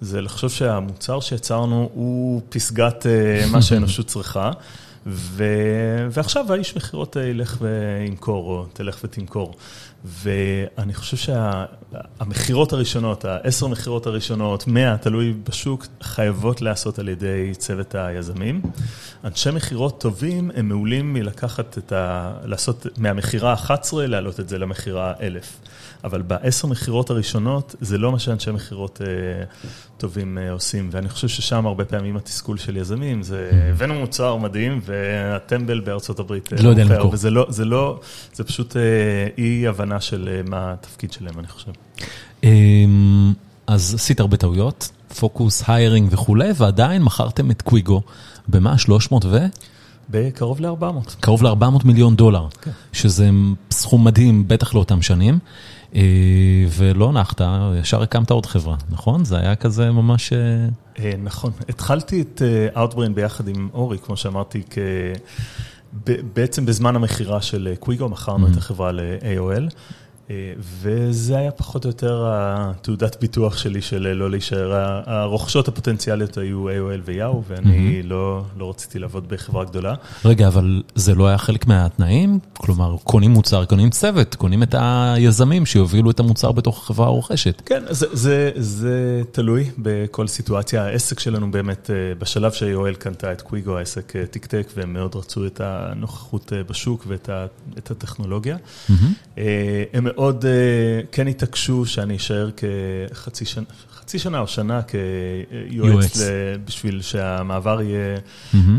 זה 0.00 0.20
לחשוב 0.20 0.50
שהמוצר 0.50 1.20
שיצרנו 1.20 1.90
הוא 1.94 2.42
פסגת 2.48 3.06
מה 3.50 3.62
שהאנושות 3.66 4.06
צריכה, 4.06 4.50
ועכשיו 6.10 6.52
האיש 6.52 6.76
מכירות 6.76 7.16
ילך 7.16 7.58
וימכור 7.60 8.50
או 8.50 8.66
תלך 8.72 8.98
ותמכור. 9.04 9.54
ואני 10.04 10.94
חושב 10.94 11.16
שהמכירות 11.16 12.72
הראשונות, 12.72 13.24
העשר 13.24 13.66
מכירות 13.66 14.06
הראשונות, 14.06 14.66
מאה, 14.66 14.96
תלוי 14.96 15.34
בשוק, 15.48 15.86
חייבות 16.02 16.62
להיעשות 16.62 16.98
על 16.98 17.08
ידי 17.08 17.52
צוות 17.58 17.94
היזמים. 17.94 18.62
אנשי 19.24 19.50
מכירות 19.50 20.00
טובים 20.00 20.50
הם 20.54 20.68
מעולים 20.68 21.12
מלקחת 21.12 21.78
את 21.78 21.92
ה... 21.92 22.32
לעשות 22.44 22.86
מהמכירה 22.96 23.52
ה-11, 23.52 23.96
להעלות 23.96 24.40
את 24.40 24.48
זה 24.48 24.58
למכירה 24.58 25.10
ה-1000. 25.10 25.68
אבל 26.04 26.22
בעשר 26.22 26.68
מכירות 26.68 27.10
הראשונות, 27.10 27.74
זה 27.80 27.98
לא 27.98 28.12
מה 28.12 28.18
שאנשי 28.18 28.50
מכירות 28.50 29.00
טובים 29.96 30.38
עושים. 30.50 30.88
ואני 30.92 31.08
חושב 31.08 31.28
ששם 31.28 31.66
הרבה 31.66 31.84
פעמים 31.84 32.16
התסכול 32.16 32.58
של 32.58 32.76
יזמים, 32.76 33.22
זה 33.22 33.50
הבאנו 33.72 33.94
מוצר 33.94 34.36
מדהים, 34.36 34.80
והטמבל 34.84 35.80
בארצות 35.80 36.18
הברית 36.18 36.52
לא 36.52 36.68
יודע 36.68 36.84
למכור. 36.84 37.12
וזה 37.12 37.30
לא, 37.30 37.46
זה 37.48 37.64
לא, 37.64 38.00
זה 38.34 38.44
פשוט 38.44 38.76
אי 39.38 39.68
הבנה 39.68 39.93
של 40.00 40.40
מה 40.48 40.72
התפקיד 40.72 41.12
שלהם, 41.12 41.34
אני 41.38 41.46
חושב. 41.48 41.72
אז 43.66 43.94
עשית 43.94 44.20
הרבה 44.20 44.36
טעויות, 44.36 44.90
פוקוס, 45.18 45.62
היירינג 45.66 46.08
וכולי, 46.12 46.50
ועדיין 46.56 47.02
מכרתם 47.02 47.50
את 47.50 47.62
קוויגו, 47.62 48.02
במה? 48.48 48.78
300 48.78 49.24
ו? 49.24 49.38
בקרוב 50.10 50.60
ל-400. 50.60 51.14
קרוב 51.20 51.42
ל-400 51.42 51.84
מיליון 51.84 52.16
דולר, 52.16 52.48
כן. 52.62 52.70
שזה 52.92 53.30
סכום 53.70 54.04
מדהים, 54.04 54.48
בטח 54.48 54.74
לאותם 54.74 55.02
שנים. 55.02 55.38
ולא 56.70 57.12
נחת, 57.12 57.40
ישר 57.80 58.02
הקמת 58.02 58.30
עוד 58.30 58.46
חברה, 58.46 58.76
נכון? 58.90 59.24
זה 59.24 59.38
היה 59.38 59.56
כזה 59.56 59.90
ממש... 59.90 60.32
נכון. 61.22 61.52
התחלתי 61.68 62.20
את 62.20 62.42
Outbrain 62.74 63.12
ביחד 63.14 63.48
עם 63.48 63.68
אורי, 63.74 63.98
כמו 63.98 64.16
שאמרתי, 64.16 64.62
בעצם 66.34 66.66
בזמן 66.66 66.96
המכירה 66.96 67.42
של 67.42 67.74
קוויגו, 67.80 68.08
מכרנו 68.08 68.48
את 68.48 68.56
החברה 68.56 68.92
ל-AOL. 68.92 69.74
וזה 70.58 71.38
היה 71.38 71.50
פחות 71.50 71.84
או 71.84 71.90
יותר 71.90 72.24
התעודת 72.26 73.20
ביטוח 73.20 73.56
שלי 73.56 73.82
של 73.82 74.12
לא 74.12 74.30
להישאר, 74.30 74.72
הרוכשות 75.06 75.68
הפוטנציאליות 75.68 76.38
היו 76.38 76.68
AOL 76.68 77.00
ויאו, 77.04 77.42
ואני 77.48 78.02
לא 78.02 78.44
רציתי 78.60 78.98
לעבוד 78.98 79.28
בחברה 79.28 79.64
גדולה. 79.64 79.94
רגע, 80.24 80.48
אבל 80.48 80.82
זה 80.94 81.14
לא 81.14 81.26
היה 81.26 81.38
חלק 81.38 81.66
מהתנאים? 81.66 82.38
כלומר, 82.52 82.96
קונים 83.04 83.30
מוצר, 83.30 83.64
קונים 83.64 83.90
צוות, 83.90 84.34
קונים 84.34 84.62
את 84.62 84.74
היזמים 84.78 85.66
שיובילו 85.66 86.10
את 86.10 86.20
המוצר 86.20 86.52
בתוך 86.52 86.82
החברה 86.82 87.06
הרוכשת. 87.06 87.62
כן, 87.66 87.82
זה 87.90 89.22
תלוי 89.32 89.70
בכל 89.78 90.26
סיטואציה. 90.26 90.84
העסק 90.84 91.20
שלנו 91.20 91.50
באמת, 91.50 91.90
בשלב 92.18 92.52
ש-AOL 92.52 92.94
קנתה 92.98 93.32
את 93.32 93.42
קוויגו, 93.42 93.78
העסק 93.78 94.16
תקתק, 94.30 94.66
והם 94.76 94.92
מאוד 94.92 95.16
רצו 95.16 95.46
את 95.46 95.60
הנוכחות 95.64 96.52
בשוק 96.68 97.04
ואת 97.08 97.90
הטכנולוגיה. 97.90 98.56
הם 99.92 100.06
מאוד 100.16 100.44
כן 101.12 101.28
התעקשו 101.28 101.86
שאני 101.86 102.16
אשאר 102.16 102.50
כחצי 103.10 103.44
שנה 104.18 104.38
או 104.38 104.46
שנה 104.46 104.80
כיועץ 104.82 106.18
בשביל 106.64 107.02
שהמעבר 107.02 107.80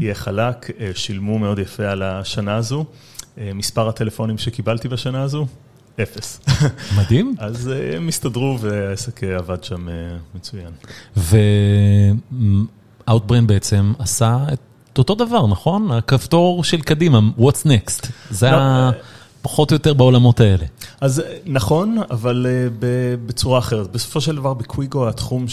יהיה 0.02 0.16
חלק, 0.16 0.70
שילמו 0.94 1.40
מאוד 1.40 1.60
יפה 1.60 1.88
על 1.88 2.04
השנה 2.04 2.56
הזו. 2.56 2.86
מספר 3.38 3.90
הטלפונים 3.90 4.38
שקיבלתי 4.38 4.88
בשנה 4.88 5.22
הזו, 5.22 5.46
אפס. 6.02 6.42
מדהים. 6.98 7.36
אז 7.40 7.72
הם 7.96 8.08
הסתדרו 8.08 8.58
והעסק 8.60 9.24
עבד 9.24 9.64
שם 9.64 9.88
מצוין. 10.36 10.72
ו-Outbrain 11.18 13.42
בעצם 13.46 13.94
עשה 14.00 14.38
את 14.54 14.60
אותו 14.98 15.16
דבר, 15.16 15.48
נכון? 15.48 15.92
הכפתור 15.92 16.64
של 16.64 16.82
קדימה, 16.82 17.20
What's 17.38 17.66
Next. 17.66 18.08
זה 18.30 18.52
ה... 18.52 18.92
פחות 19.46 19.72
או 19.72 19.76
יותר 19.76 19.94
בעולמות 19.94 20.40
האלה. 20.40 20.66
אז 21.02 21.24
נכון, 21.46 21.98
אבל 22.12 22.46
בצורה 23.26 23.60
אחרת. 23.60 23.92
בסופו 23.92 24.22
של 24.22 24.36
דבר 24.36 24.54
בקוויגו 24.54 25.10
התחום 25.10 25.46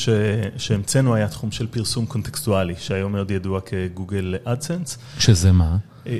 שהמצאנו 0.57 1.15
היה 1.15 1.29
תחום 1.29 1.53
של 1.53 1.67
פרסום 1.67 2.07
קונטקסטואלי, 2.07 2.75
שהיום 2.79 3.13
מאוד 3.13 3.31
ידוע 3.31 3.61
כגוגל 3.61 4.35
אדסנס. 4.45 4.99
שזה 5.19 5.53
מה? 5.53 5.77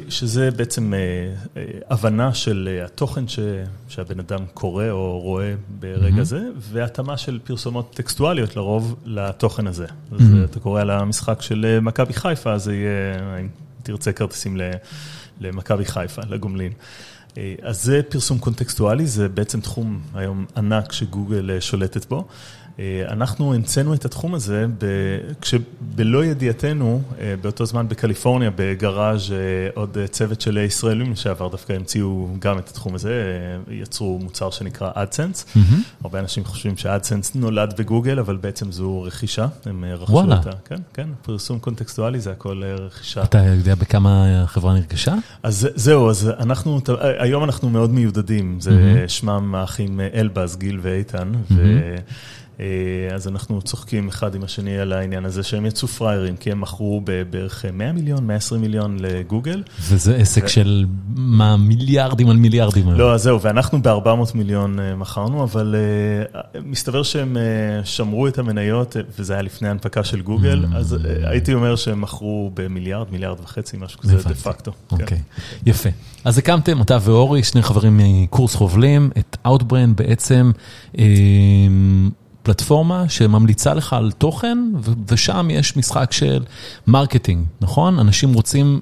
שזה 0.09 0.51
בעצם 0.51 0.93
הבנה 1.91 2.35
של 2.35 2.81
התוכן 2.85 3.25
שהבן 3.89 4.21
אדם 4.21 4.45
קורא 4.55 4.91
או 4.91 5.21
רואה 5.21 5.55
ברגע 5.81 6.23
זה, 6.23 6.43
והתאמה 6.59 7.17
של 7.17 7.39
פרסומות 7.45 7.95
טקסטואליות 7.95 8.57
לרוב 8.57 8.97
לתוכן 9.05 9.67
הזה. 9.67 9.87
אז 10.13 10.23
אתה 10.45 10.61
קורא 10.61 10.81
על 10.81 10.91
המשחק 10.91 11.43
של 11.43 11.79
מכבי 11.83 12.13
חיפה, 12.13 12.53
אז 12.53 12.65
זה 12.65 12.75
יהיה, 12.75 13.39
אם 13.41 13.49
תרצה 13.83 14.13
כרטיסים 14.13 14.61
למכבי 15.41 15.85
חיפה, 15.85 16.23
לגומלין. 16.29 16.73
אז 17.63 17.83
זה 17.83 18.01
פרסום 18.09 18.39
קונטקסטואלי, 18.39 19.07
זה 19.07 19.29
בעצם 19.29 19.61
תחום 19.61 20.01
היום 20.15 20.47
ענק 20.57 20.93
שגוגל 20.93 21.61
שולטת 21.61 22.05
בו. 22.05 22.27
אנחנו 23.09 23.55
המצאנו 23.55 23.95
את 23.95 24.05
התחום 24.05 24.35
הזה, 24.35 24.67
כשבלא 25.41 26.25
ידיעתנו, 26.25 27.03
באותו 27.41 27.67
זמן 27.67 27.89
בקליפורניה, 27.89 28.51
בגראז' 28.57 29.35
עוד 29.75 29.99
צוות 30.11 30.41
של 30.41 30.57
ישראלים 30.59 31.13
לשעבר, 31.13 31.49
דווקא 31.49 31.73
המציאו 31.73 32.29
גם 32.39 32.59
את 32.59 32.69
התחום 32.69 32.95
הזה, 32.95 33.13
יצרו 33.71 34.19
מוצר 34.23 34.51
שנקרא 34.51 34.91
אדסנס. 34.95 35.47
הרבה 36.05 36.19
אנשים 36.19 36.45
חושבים 36.45 36.77
שאדסנס 36.77 37.35
נולד 37.35 37.75
בגוגל, 37.79 38.19
אבל 38.19 38.37
בעצם 38.37 38.73
זו 38.73 39.03
רכישה, 39.03 39.47
הם 39.67 39.85
רכשו 39.85 40.21
אותה. 40.21 40.51
כן, 40.65 40.77
כן, 40.95 41.09
פרסום 41.23 41.59
קונטקסטואלי 41.59 42.21
זה 42.21 42.31
הכל 42.33 42.63
רכישה. 42.65 43.23
אתה 43.23 43.39
יודע 43.39 43.75
בכמה 43.75 44.43
החברה 44.43 44.75
נרכשה? 44.75 45.15
אז 45.43 45.69
זהו, 45.75 46.11
אז 46.11 46.31
אנחנו, 46.39 46.81
היום 47.19 47.45
אנחנו 47.45 47.71
מאוד 47.71 47.91
מיודדים, 47.91 48.61
זה 48.61 49.05
שמם 49.09 49.55
האחים 49.55 50.01
אלבז, 50.15 50.57
גיל 50.57 50.79
ואיתן. 50.83 51.33
אז 53.15 53.29
אנחנו 53.29 53.63
צוחקים 53.63 54.09
אחד 54.09 54.35
עם 54.35 54.45
השני 54.45 54.79
על 54.79 54.93
העניין 54.93 55.25
הזה 55.25 55.43
שהם 55.43 55.67
יצאו 55.67 55.89
פריירים, 55.89 56.37
כי 56.37 56.53
הם 56.53 56.61
מכרו 56.61 57.03
בערך 57.31 57.65
100 57.73 57.93
מיליון, 57.93 58.27
120 58.27 58.61
מיליון 58.61 58.97
לגוגל. 59.01 59.63
וזה 59.81 60.17
עסק 60.17 60.49
של 60.49 60.87
מה, 61.15 61.57
מיליארדים 61.57 62.29
על 62.29 62.37
מיליארדים. 62.37 62.91
לא, 62.91 63.15
אז 63.15 63.23
זהו, 63.23 63.41
ואנחנו 63.41 63.83
ב-400 63.83 64.09
מיליון 64.35 64.79
מכרנו, 64.97 65.43
אבל 65.43 65.75
מסתבר 66.65 67.03
שהם 67.03 67.37
שמרו 67.85 68.29
את 68.29 68.39
המניות, 68.39 68.97
וזה 69.19 69.33
היה 69.33 69.43
לפני 69.43 69.69
הנפקה 69.69 70.05
של 70.05 70.23
גוגל, 70.23 70.65
אז 70.75 70.97
הייתי 71.25 71.55
אומר 71.55 71.77
שהם 71.77 72.01
מכרו 72.01 72.51
במיליארד, 72.55 73.07
מיליארד 73.13 73.41
וחצי, 73.41 73.77
משהו 73.81 74.01
כזה 74.01 74.17
דה 74.17 74.35
פקטו. 74.35 74.73
אוקיי, 74.93 75.19
יפה. 75.67 75.89
אז 76.25 76.39
הקמתם, 76.39 76.83
אתה 76.83 76.99
ואורי, 77.03 77.43
שני 77.43 77.63
חברים 77.63 78.01
מקורס 78.03 78.55
חובלים, 78.55 79.11
את 79.19 79.37
Outbrain 79.47 79.95
בעצם. 79.97 80.51
פלטפורמה 82.43 83.09
שממליצה 83.09 83.75
לך 83.75 83.93
על 83.93 84.13
תוכן, 84.19 84.59
ושם 85.09 85.49
יש 85.51 85.77
משחק 85.77 86.13
של 86.13 86.43
marketing, 86.87 87.47
נכון? 87.61 87.99
אנשים 87.99 88.35
רוצים 88.35 88.81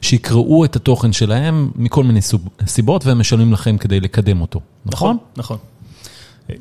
שיקראו 0.00 0.64
את 0.64 0.76
התוכן 0.76 1.12
שלהם 1.12 1.70
מכל 1.76 2.04
מיני 2.04 2.20
סיבות, 2.66 3.06
והם 3.06 3.18
משלמים 3.18 3.52
לכם 3.52 3.78
כדי 3.78 4.00
לקדם 4.00 4.40
אותו, 4.40 4.60
נכון? 4.86 5.16
נכון. 5.36 5.58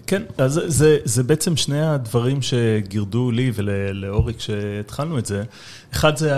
כן, 0.08 0.22
אז 0.38 0.62
זה 1.04 1.24
בעצם 1.24 1.56
שני 1.56 1.82
הדברים 1.82 2.42
שגירדו 2.42 3.32
לי 3.32 3.52
ולאורי 3.56 4.34
כשהתחלנו 4.34 5.20
את 5.20 5.26
זה. 5.26 5.44
אחד 5.94 6.18
זה 6.18 6.32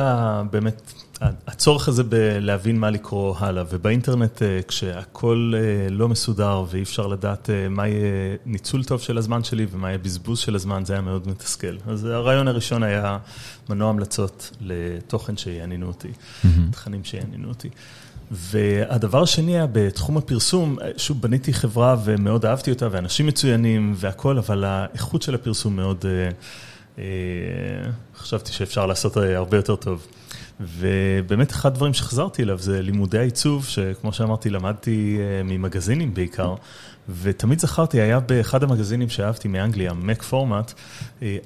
באמת... 0.52 0.94
הצורך 1.22 1.88
הזה 1.88 2.04
בלהבין 2.04 2.80
מה 2.80 2.90
לקרוא 2.90 3.36
הלאה, 3.40 3.64
ובאינטרנט 3.70 4.42
כשהכול 4.68 5.56
לא 5.90 6.10
מסודר 6.10 6.64
ואי 6.70 6.84
אפשר 6.84 7.08
לדעת 7.08 7.50
מה 7.70 7.88
יהיה 7.88 8.36
ניצול 8.46 8.84
טוב 8.84 9.02
של 9.02 9.18
הזמן 9.18 9.44
שלי 9.44 9.66
ומה 9.72 9.88
יהיה 9.88 9.98
בזבוז 9.98 10.40
של 10.40 10.56
הזמן, 10.56 10.86
זה 10.86 10.94
היה 10.94 11.02
מאוד 11.02 11.28
מתסכל. 11.28 11.78
אז 11.88 12.06
הרעיון 12.06 12.48
הראשון 12.48 12.84
היה 12.84 13.18
מנוע 13.70 13.90
המלצות 13.90 14.52
לתוכן 14.62 15.38
שיעניינו 15.38 15.88
אותי, 15.88 16.12
תכנים 16.72 17.04
שיעניינו 17.04 17.50
אותי. 17.50 17.70
והדבר 18.32 19.24
השני 19.24 19.56
היה 19.56 19.68
בתחום 19.72 20.18
הפרסום, 20.18 20.78
שוב, 20.98 21.22
בניתי 21.22 21.54
חברה 21.54 21.96
ומאוד 22.04 22.46
אהבתי 22.46 22.72
אותה, 22.72 22.88
ואנשים 22.92 23.26
מצוינים 23.26 23.94
והכול, 23.96 24.38
אבל 24.38 24.64
האיכות 24.64 25.22
של 25.22 25.36
הפרסום 25.36 25.76
מאוד, 25.76 26.06
חשבתי 28.18 28.52
שאפשר 28.52 28.86
לעשות 28.86 29.18
הרבה 29.18 29.58
יותר 29.58 29.76
טוב. 29.76 30.08
ובאמת 30.60 31.52
אחד 31.52 31.72
הדברים 31.72 31.94
שחזרתי 31.94 32.44
אליו 32.44 32.58
זה 32.58 32.82
לימודי 32.82 33.18
העיצוב, 33.18 33.66
שכמו 33.66 34.14
שאמרתי, 34.14 34.50
למדתי 34.50 35.18
ממגזינים 35.44 36.14
בעיקר, 36.14 36.56
ותמיד 37.22 37.60
זכרתי, 37.60 38.02
היה 38.02 38.20
באחד 38.20 38.64
המגזינים 38.64 39.10
שאהבתי 39.10 39.48
מאנגליה, 39.48 39.92
Mac 39.92 40.24
Format, 40.32 40.74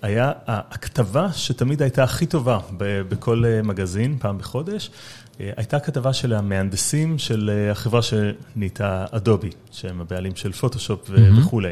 היה 0.02 0.32
הכתבה 0.48 1.28
שתמיד 1.34 1.82
הייתה 1.82 2.04
הכי 2.04 2.26
טובה 2.26 2.60
בכל 2.78 3.44
מגזין, 3.64 4.18
פעם 4.20 4.38
בחודש, 4.38 4.90
הייתה 5.40 5.80
כתבה 5.80 6.14
של 6.14 6.34
המהנדסים 6.34 7.20
של 7.20 7.52
החברה 7.72 8.02
שנהייתה 8.02 9.06
אדובי, 9.12 9.50
שהם 9.72 10.02
הבעלים 10.02 10.36
של 10.36 10.52
פוטושופ 10.52 11.10
וכולי. 11.38 11.72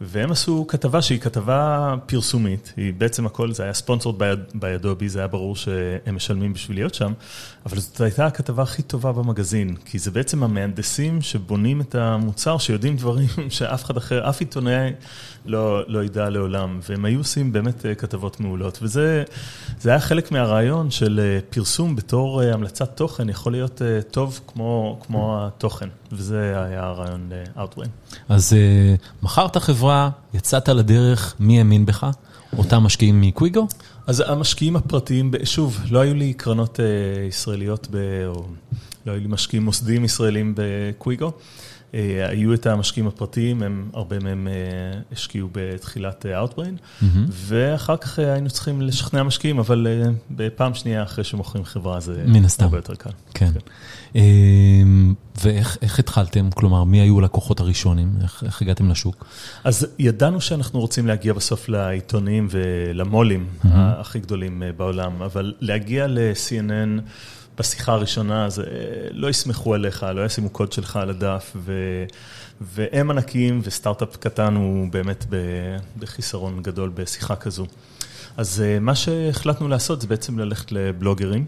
והם 0.00 0.32
עשו 0.32 0.64
כתבה 0.68 1.02
שהיא 1.02 1.20
כתבה 1.20 1.94
פרסומית, 2.06 2.72
היא 2.76 2.92
בעצם 2.98 3.26
הכל, 3.26 3.52
זה 3.52 3.62
היה 3.62 3.72
ספונסורד 3.72 4.22
by 4.54 4.82
Adobe, 4.82 5.06
זה 5.06 5.18
היה 5.18 5.28
ברור 5.28 5.56
שהם 5.56 6.14
משלמים 6.16 6.52
בשביל 6.52 6.76
להיות 6.76 6.94
שם, 6.94 7.12
אבל 7.66 7.78
זאת 7.78 8.00
הייתה 8.00 8.26
הכתבה 8.26 8.62
הכי 8.62 8.82
טובה 8.82 9.12
במגזין, 9.12 9.76
כי 9.84 9.98
זה 9.98 10.10
בעצם 10.10 10.42
המהנדסים 10.42 11.22
שבונים 11.22 11.80
את 11.80 11.94
המוצר, 11.94 12.58
שיודעים 12.58 12.96
דברים 12.96 13.28
שאף 13.48 13.84
אחד 13.84 13.96
אחר, 13.96 14.28
אף 14.28 14.40
עיתונאי 14.40 14.92
לא 15.46 16.04
ידע 16.04 16.30
לעולם, 16.30 16.80
והם 16.88 17.04
היו 17.04 17.18
עושים 17.18 17.52
באמת 17.52 17.86
כתבות 17.98 18.40
מעולות, 18.40 18.78
וזה 18.82 19.24
היה 19.84 20.00
חלק 20.00 20.32
מהרעיון 20.32 20.90
של 20.90 21.38
פרסום 21.50 21.96
בתור 21.96 22.42
המלצת 22.42 22.96
תוכן, 22.96 23.28
יכול 23.28 23.52
להיות 23.52 23.82
טוב 24.10 24.40
כמו 24.46 25.38
התוכן, 25.40 25.88
וזה 26.12 26.64
היה 26.64 26.84
הרעיון 26.84 27.30
ל-Outbrain. 27.30 27.88
אז 28.28 28.56
מכרת 29.22 29.56
חברה, 29.56 30.10
יצאת 30.34 30.68
לדרך, 30.68 31.34
מי 31.40 31.58
האמין 31.58 31.86
בך? 31.86 32.06
אותם 32.58 32.82
משקיעים 32.82 33.20
מקוויגו? 33.20 33.68
אז 34.06 34.22
המשקיעים 34.26 34.76
הפרטיים, 34.76 35.30
שוב, 35.44 35.80
לא 35.90 36.00
היו 36.00 36.14
לי 36.14 36.32
קרנות 36.32 36.80
ישראליות, 37.28 37.88
או 38.26 38.46
לא 39.06 39.12
היו 39.12 39.20
לי 39.20 39.26
משקיעים 39.28 39.64
מוסדיים 39.64 40.04
ישראלים 40.04 40.54
בקוויגו. 40.56 41.32
היו 42.28 42.54
את 42.54 42.66
המשקיעים 42.66 43.06
הפרטיים, 43.06 43.90
הרבה 43.92 44.18
מהם 44.18 44.48
השקיעו 45.12 45.48
בתחילת 45.52 46.26
Outbrain, 46.26 47.04
ואחר 47.30 47.96
כך 47.96 48.18
היינו 48.18 48.50
צריכים 48.50 48.82
לשכנע 48.82 49.22
משקיעים, 49.22 49.58
אבל 49.58 49.86
בפעם 50.30 50.74
שנייה 50.74 51.02
אחרי 51.02 51.24
שמוכרים 51.24 51.64
חברה 51.64 52.00
זה 52.00 52.24
הרבה 52.58 52.78
יותר 52.78 52.94
קל. 52.94 53.10
כן. 53.34 53.50
ואיך 55.42 55.98
התחלתם? 55.98 56.50
כלומר, 56.50 56.84
מי 56.84 57.00
היו 57.00 57.18
הלקוחות 57.18 57.60
הראשונים? 57.60 58.12
איך 58.42 58.62
הגעתם 58.62 58.90
לשוק? 58.90 59.24
אז 59.64 59.86
ידענו 59.98 60.40
שאנחנו 60.40 60.80
רוצים 60.80 61.06
להגיע 61.06 61.32
בסוף 61.32 61.68
לעיתונים 61.68 62.48
ולמו"לים 62.50 63.46
הכי 63.72 64.18
גדולים 64.18 64.62
בעולם, 64.76 65.22
אבל 65.22 65.54
להגיע 65.60 66.06
ל-CNN 66.06 67.00
בשיחה 67.58 67.92
הראשונה, 67.92 68.46
אז 68.46 68.62
לא 69.10 69.30
יסמכו 69.30 69.74
עליך, 69.74 70.06
לא 70.14 70.24
ישימו 70.24 70.50
קוד 70.50 70.72
שלך 70.72 70.96
על 70.96 71.10
הדף, 71.10 71.52
ו... 71.56 71.72
והם 72.60 73.10
ענקיים 73.10 73.60
וסטארט-אפ 73.62 74.16
קטן 74.16 74.54
הוא 74.54 74.88
באמת 74.90 75.26
בחיסרון 75.98 76.62
גדול 76.62 76.90
בשיחה 76.94 77.36
כזו. 77.36 77.66
אז 78.36 78.62
מה 78.80 78.94
שהחלטנו 78.94 79.68
לעשות 79.68 80.00
זה 80.00 80.06
בעצם 80.06 80.38
ללכת 80.38 80.72
לבלוגרים. 80.72 81.44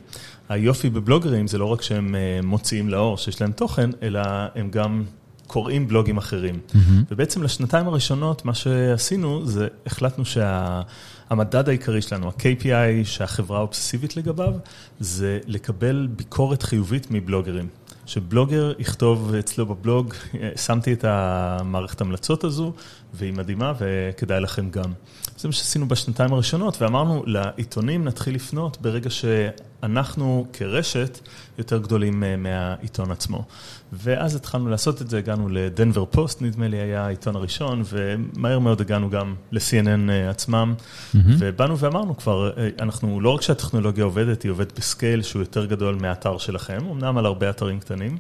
היופי 0.49 0.91
בבלוגרים 0.91 1.47
זה 1.47 1.59
לא 1.59 1.65
רק 1.65 1.83
שהם 1.83 2.15
מוציאים 2.43 2.89
לאור 2.89 3.19
שיש 3.19 3.41
להם 3.41 3.53
תוכן, 3.53 3.91
אלא 4.03 4.21
הם 4.55 4.71
גם 4.71 5.03
קוראים 5.47 5.89
בלוגים 5.89 6.17
אחרים. 6.17 6.55
Mm-hmm. 6.55 6.77
ובעצם 7.11 7.43
לשנתיים 7.43 7.87
הראשונות, 7.89 8.45
מה 8.45 8.55
שעשינו 8.55 9.47
זה 9.47 9.69
החלטנו 9.87 10.25
שהמדד 10.25 11.69
העיקרי 11.69 12.03
שלנו, 12.03 12.29
ה-KPI 12.29 13.05
שהחברה 13.05 13.61
אובססיבית 13.61 14.17
לגביו, 14.17 14.53
זה 15.01 15.39
לקבל 15.47 16.09
ביקורת 16.17 16.63
חיובית 16.63 17.07
מבלוגרים. 17.11 17.69
שבלוגר 18.07 18.73
יכתוב 18.79 19.35
אצלו 19.35 19.67
בבלוג, 19.67 20.15
שמתי 20.57 20.93
את 20.93 21.05
המערכת 21.05 22.01
המלצות 22.01 22.45
הזו, 22.45 22.73
והיא 23.15 23.33
מדהימה 23.33 23.73
וכדאי 23.79 24.41
לכם 24.41 24.71
גם. 24.71 24.93
זה 25.39 25.49
מה 25.49 25.53
שעשינו 25.53 25.89
בשנתיים 25.89 26.33
הראשונות, 26.33 26.83
ואמרנו 26.83 27.23
לעיתונים 27.27 28.05
נתחיל 28.05 28.35
לפנות 28.35 28.79
ברגע 28.81 29.11
שאנחנו 29.11 30.47
כרשת 30.53 31.19
יותר 31.59 31.79
גדולים 31.79 32.25
מהעיתון 32.39 33.11
עצמו. 33.11 33.45
ואז 33.93 34.37
התחלנו 34.37 34.69
לעשות 34.69 35.03
את 35.03 35.11
זה, 35.11 35.19
הגענו 35.19 35.49
לדנבר 35.49 36.05
פוסט, 36.05 36.43
נדמה 36.43 36.69
לי 36.69 36.77
היה 36.77 37.07
העיתון 37.07 37.37
הראשון, 37.37 37.83
ומהר 37.85 38.59
מאוד 38.59 38.81
הגענו 38.81 39.11
גם 39.11 39.35
ל-CNN 39.53 40.11
עצמם, 40.31 40.75
mm-hmm. 40.79 41.19
ובאנו 41.39 41.79
ואמרנו 41.79 42.17
כבר, 42.17 42.51
אנחנו, 42.81 43.21
לא 43.21 43.31
רק 43.31 43.43
שהטכנולוגיה 43.43 44.05
עובדת, 44.05 44.43
היא 44.43 44.51
עובדת 44.51 44.79
בסקייל 44.79 45.23
שהוא 45.23 45.43
יותר 45.43 45.67
גדול 45.67 45.95
מהאתר 45.95 46.39
שלכם, 46.39 46.79
אמנם 46.91 47.19
על 47.19 47.27
הרבה 47.27 47.51
אתרים 47.51 47.81
קטנים, 47.81 48.19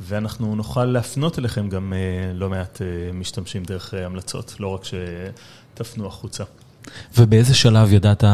ואנחנו 0.00 0.54
נוכל 0.54 0.84
להפנות 0.84 1.38
אליכם 1.38 1.68
גם 1.68 1.92
לא 2.34 2.50
מעט 2.50 2.82
משתמשים 3.14 3.64
דרך 3.64 3.94
המלצות, 3.94 4.56
לא 4.60 4.68
רק 4.68 4.84
שתפנו 5.76 6.06
החוצה. 6.06 6.44
ובאיזה 7.18 7.54
שלב 7.54 7.92
ידעת, 7.92 8.24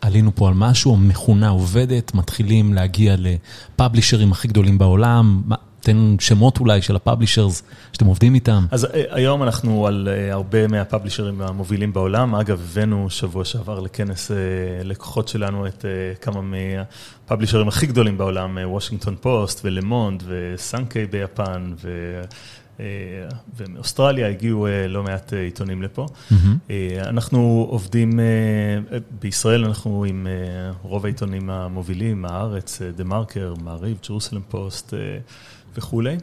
עלינו 0.00 0.30
פה 0.34 0.48
על 0.48 0.54
משהו, 0.54 0.94
המכונה 0.94 1.48
עובדת, 1.48 2.14
מתחילים 2.14 2.74
להגיע 2.74 3.14
לפאבלישרים 3.18 4.32
הכי 4.32 4.48
גדולים 4.48 4.78
בעולם, 4.78 5.42
תן 5.80 6.16
שמות 6.20 6.60
אולי 6.60 6.82
של 6.82 6.96
הפאבלישרס 6.96 7.62
שאתם 7.92 8.06
עובדים 8.06 8.34
איתם. 8.34 8.66
אז 8.70 8.86
היום 9.10 9.42
אנחנו 9.42 9.86
על 9.86 10.08
הרבה 10.30 10.66
מהפאבלישרים 10.66 11.42
המובילים 11.42 11.92
בעולם. 11.92 12.34
אגב, 12.34 12.60
הבאנו 12.70 13.10
שבוע 13.10 13.44
שעבר 13.44 13.80
לכנס 13.80 14.30
לקוחות 14.84 15.28
שלנו 15.28 15.66
את 15.66 15.84
כמה 16.20 16.40
מהפאבלישרים 16.42 17.68
הכי 17.68 17.86
גדולים 17.86 18.18
בעולם, 18.18 18.58
וושינגטון 18.64 19.16
פוסט 19.20 19.60
ולמונד 19.64 20.22
וסנקיי 20.26 21.06
ביפן 21.06 21.72
ומאוסטרליה 23.56 24.28
הגיעו 24.28 24.66
לא 24.88 25.02
מעט 25.02 25.32
עיתונים 25.32 25.82
לפה. 25.82 26.06
אנחנו 27.00 27.66
עובדים, 27.70 28.20
בישראל 29.20 29.64
אנחנו 29.64 30.04
עם 30.04 30.26
רוב 30.82 31.04
העיתונים 31.04 31.50
המובילים, 31.50 32.24
הארץ, 32.24 32.82
דה 32.96 33.04
מרקר, 33.04 33.54
מעריב, 33.64 33.98
ג'רוסלם 34.08 34.40
פוסט. 34.48 34.94
וכולי. 35.76 36.16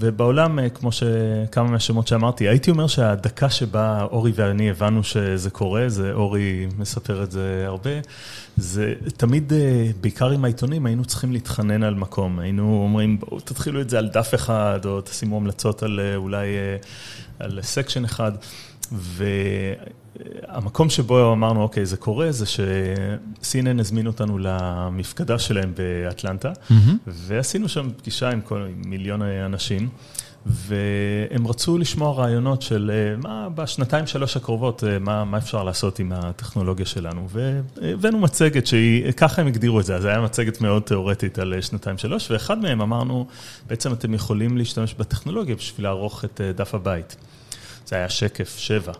ובעולם, 0.00 0.58
כמו 0.74 0.92
שכמה 0.92 1.70
מהשמות 1.70 2.08
שאמרתי, 2.08 2.48
הייתי 2.48 2.70
אומר 2.70 2.86
שהדקה 2.86 3.50
שבה 3.50 4.02
אורי 4.02 4.32
ואני 4.34 4.70
הבנו 4.70 5.04
שזה 5.04 5.50
קורה, 5.50 5.88
זה 5.88 6.12
אורי 6.12 6.66
מספר 6.78 7.22
את 7.22 7.30
זה 7.30 7.64
הרבה, 7.66 7.90
זה 8.56 8.94
תמיד, 9.16 9.52
בעיקר 10.00 10.30
עם 10.30 10.44
העיתונים, 10.44 10.86
היינו 10.86 11.04
צריכים 11.04 11.32
להתחנן 11.32 11.82
על 11.82 11.94
מקום. 11.94 12.38
היינו 12.38 12.82
אומרים, 12.84 13.18
בואו 13.20 13.40
תתחילו 13.40 13.80
את 13.80 13.90
זה 13.90 13.98
על 13.98 14.08
דף 14.08 14.34
אחד, 14.34 14.80
או 14.84 15.00
תשימו 15.00 15.36
המלצות 15.36 15.82
על 15.82 16.00
אולי, 16.16 16.46
על 17.38 17.58
סקשן 17.62 18.04
אחד. 18.04 18.32
והמקום 18.92 20.90
שבו 20.90 21.32
אמרנו, 21.32 21.62
אוקיי, 21.62 21.86
זה 21.86 21.96
קורה, 21.96 22.32
זה 22.32 22.46
ש-CNN 22.46 23.80
הזמינו 23.80 24.10
אותנו 24.10 24.38
למפקדה 24.38 25.38
שלהם 25.38 25.72
באטלנטה, 25.76 26.52
mm-hmm. 26.52 26.74
ועשינו 27.06 27.68
שם 27.68 27.88
פגישה 27.96 28.30
עם 28.30 28.40
כל 28.40 28.66
מיליון 28.84 29.22
אנשים, 29.22 29.88
והם 30.46 31.46
רצו 31.46 31.78
לשמוע 31.78 32.14
רעיונות 32.14 32.62
של 32.62 32.90
מה 33.22 33.48
בשנתיים 33.48 34.06
שלוש 34.06 34.36
הקרובות, 34.36 34.84
מה, 35.00 35.24
מה 35.24 35.38
אפשר 35.38 35.64
לעשות 35.64 35.98
עם 35.98 36.12
הטכנולוגיה 36.12 36.86
שלנו. 36.86 37.28
והבאנו 37.28 38.18
מצגת 38.18 38.66
שהיא, 38.66 39.12
ככה 39.12 39.42
הם 39.42 39.48
הגדירו 39.48 39.80
את 39.80 39.84
זה, 39.84 39.96
אז 39.96 40.02
זו 40.02 40.08
הייתה 40.08 40.22
מצגת 40.22 40.60
מאוד 40.60 40.82
תיאורטית 40.82 41.38
על 41.38 41.60
שנתיים 41.60 41.98
שלוש, 41.98 42.30
ואחד 42.30 42.58
מהם 42.58 42.80
אמרנו, 42.80 43.26
בעצם 43.66 43.92
אתם 43.92 44.14
יכולים 44.14 44.58
להשתמש 44.58 44.94
בטכנולוגיה 44.94 45.56
בשביל 45.56 45.86
לערוך 45.86 46.24
את 46.24 46.40
דף 46.56 46.74
הבית. 46.74 47.16
זה 47.90 47.96
היה 47.96 48.08
שקף 48.08 48.58
7. 48.58 48.92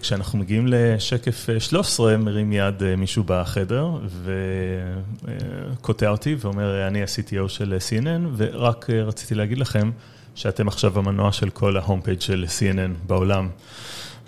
כשאנחנו 0.00 0.38
מגיעים 0.38 0.66
לשקף 0.68 1.46
13, 1.58 2.16
מרים 2.16 2.52
יד 2.52 2.94
מישהו 2.96 3.24
בחדר 3.26 3.88
וקוטע 5.74 6.08
אותי 6.08 6.36
ואומר, 6.38 6.86
אני 6.86 7.02
ה-CTO 7.02 7.48
של 7.48 7.76
CNN, 7.88 8.26
ורק 8.36 8.90
רציתי 8.90 9.34
להגיד 9.34 9.58
לכם 9.58 9.90
שאתם 10.34 10.68
עכשיו 10.68 10.98
המנוע 10.98 11.32
של 11.32 11.50
כל 11.50 11.76
ה 11.76 11.81
home 11.81 12.00
page 12.00 12.20
של 12.20 12.44
CNN 12.58 13.06
בעולם. 13.06 13.48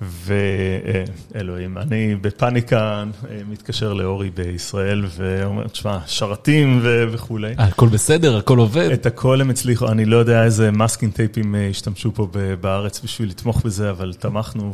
ואלוהים, 0.03 1.79
אני 1.79 2.15
בפאניקה 2.15 3.05
מתקשר 3.49 3.93
לאורי 3.93 4.31
בישראל 4.31 5.05
ואומר, 5.17 5.69
תשמע, 5.69 5.99
שרתים 6.07 6.81
וכולי. 6.83 7.55
הכל 7.59 7.89
בסדר, 7.89 8.37
הכל 8.37 8.59
עובד. 8.59 8.91
את 8.91 9.07
הכל 9.07 9.41
הם 9.41 9.51
הצליחו, 9.51 9.89
אני 9.89 10.05
לא 10.05 10.17
יודע 10.17 10.45
איזה 10.45 10.71
masking 10.71 11.13
tape 11.13 11.41
ים 11.41 11.55
השתמשו 11.71 12.15
פה 12.15 12.29
בארץ 12.61 13.01
בשביל 13.05 13.29
לתמוך 13.29 13.63
בזה, 13.65 13.91
אבל 13.91 14.13
תמכנו 14.19 14.73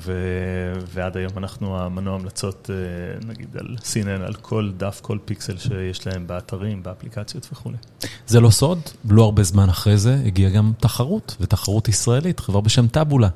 ועד 0.94 1.16
היום 1.16 1.32
אנחנו 1.36 1.78
המנוע 1.78 2.14
המלצות, 2.14 2.70
נגיד 3.26 3.56
על 3.58 3.76
CNN, 3.80 4.26
על 4.26 4.34
כל 4.34 4.70
דף, 4.76 5.00
כל 5.02 5.18
פיקסל 5.24 5.58
שיש 5.58 6.06
להם 6.06 6.26
באתרים, 6.26 6.82
באפליקציות 6.82 7.48
וכולי. 7.52 7.76
זה 8.26 8.40
לא 8.40 8.50
סוד, 8.50 8.78
לא 9.10 9.24
הרבה 9.24 9.42
זמן 9.42 9.68
אחרי 9.68 9.98
זה 9.98 10.16
הגיעה 10.26 10.50
גם 10.50 10.72
תחרות, 10.80 11.36
ותחרות 11.40 11.88
ישראלית, 11.88 12.40
חברה 12.40 12.60
בשם 12.60 12.86
טאבולה. 12.86 13.28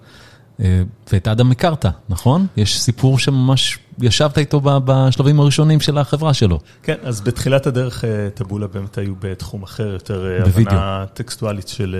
ואת 1.12 1.28
אדם 1.28 1.50
הכרת, 1.50 1.86
נכון? 2.08 2.46
יש 2.56 2.80
סיפור 2.80 3.18
שממש 3.18 3.78
ישבת 4.02 4.38
איתו 4.38 4.60
בשלבים 4.64 5.40
הראשונים 5.40 5.80
של 5.80 5.98
החברה 5.98 6.34
שלו. 6.34 6.60
כן, 6.82 6.96
אז 7.02 7.20
בתחילת 7.20 7.66
הדרך 7.66 8.04
טבולה 8.34 8.66
באמת 8.66 8.98
היו 8.98 9.14
בתחום 9.18 9.62
אחר, 9.62 9.86
יותר 9.86 10.40
הבנה 10.46 11.04
טקסטואלית 11.14 11.68
של 11.68 11.96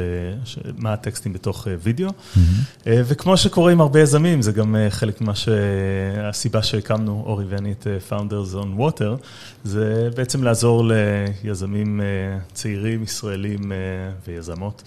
מה 0.76 0.92
הטקסטים 0.92 1.32
בתוך 1.32 1.66
וידאו. 1.82 2.11
וכמו 2.87 3.37
שקורה 3.37 3.72
עם 3.72 3.80
הרבה 3.80 4.00
יזמים, 4.00 4.42
זה 4.42 4.52
גם 4.52 4.76
חלק 4.90 5.20
ממה 5.20 5.32
שהסיבה 5.35 6.62
שהקמנו, 6.62 7.22
אורי 7.26 7.44
ואני 7.48 7.72
את 7.72 7.87
Founders 8.11 8.54
on 8.54 8.80
Water, 8.80 9.24
זה 9.64 10.09
בעצם 10.16 10.44
לעזור 10.44 10.85
ליזמים 11.44 12.00
צעירים, 12.52 13.02
ישראלים 13.02 13.72
ויזמות. 14.26 14.82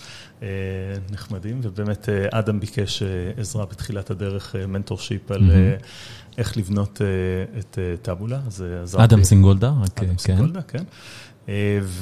נחמדים, 1.11 1.59
ובאמת 1.63 2.09
אדם 2.31 2.59
ביקש 2.59 3.03
עזרה 3.37 3.65
בתחילת 3.65 4.11
הדרך, 4.11 4.55
mentorship 4.67 5.31
על 5.31 5.51
איך 6.37 6.57
לבנות 6.57 7.01
את 7.59 7.79
טאבולה, 8.01 8.39
אז 8.47 8.65
עזרתי. 8.83 9.03
אדם 9.03 9.23
סינגולדה, 9.23 9.73
אדם 9.97 10.17
סינגולדה, 10.17 10.61
כן. 10.61 10.83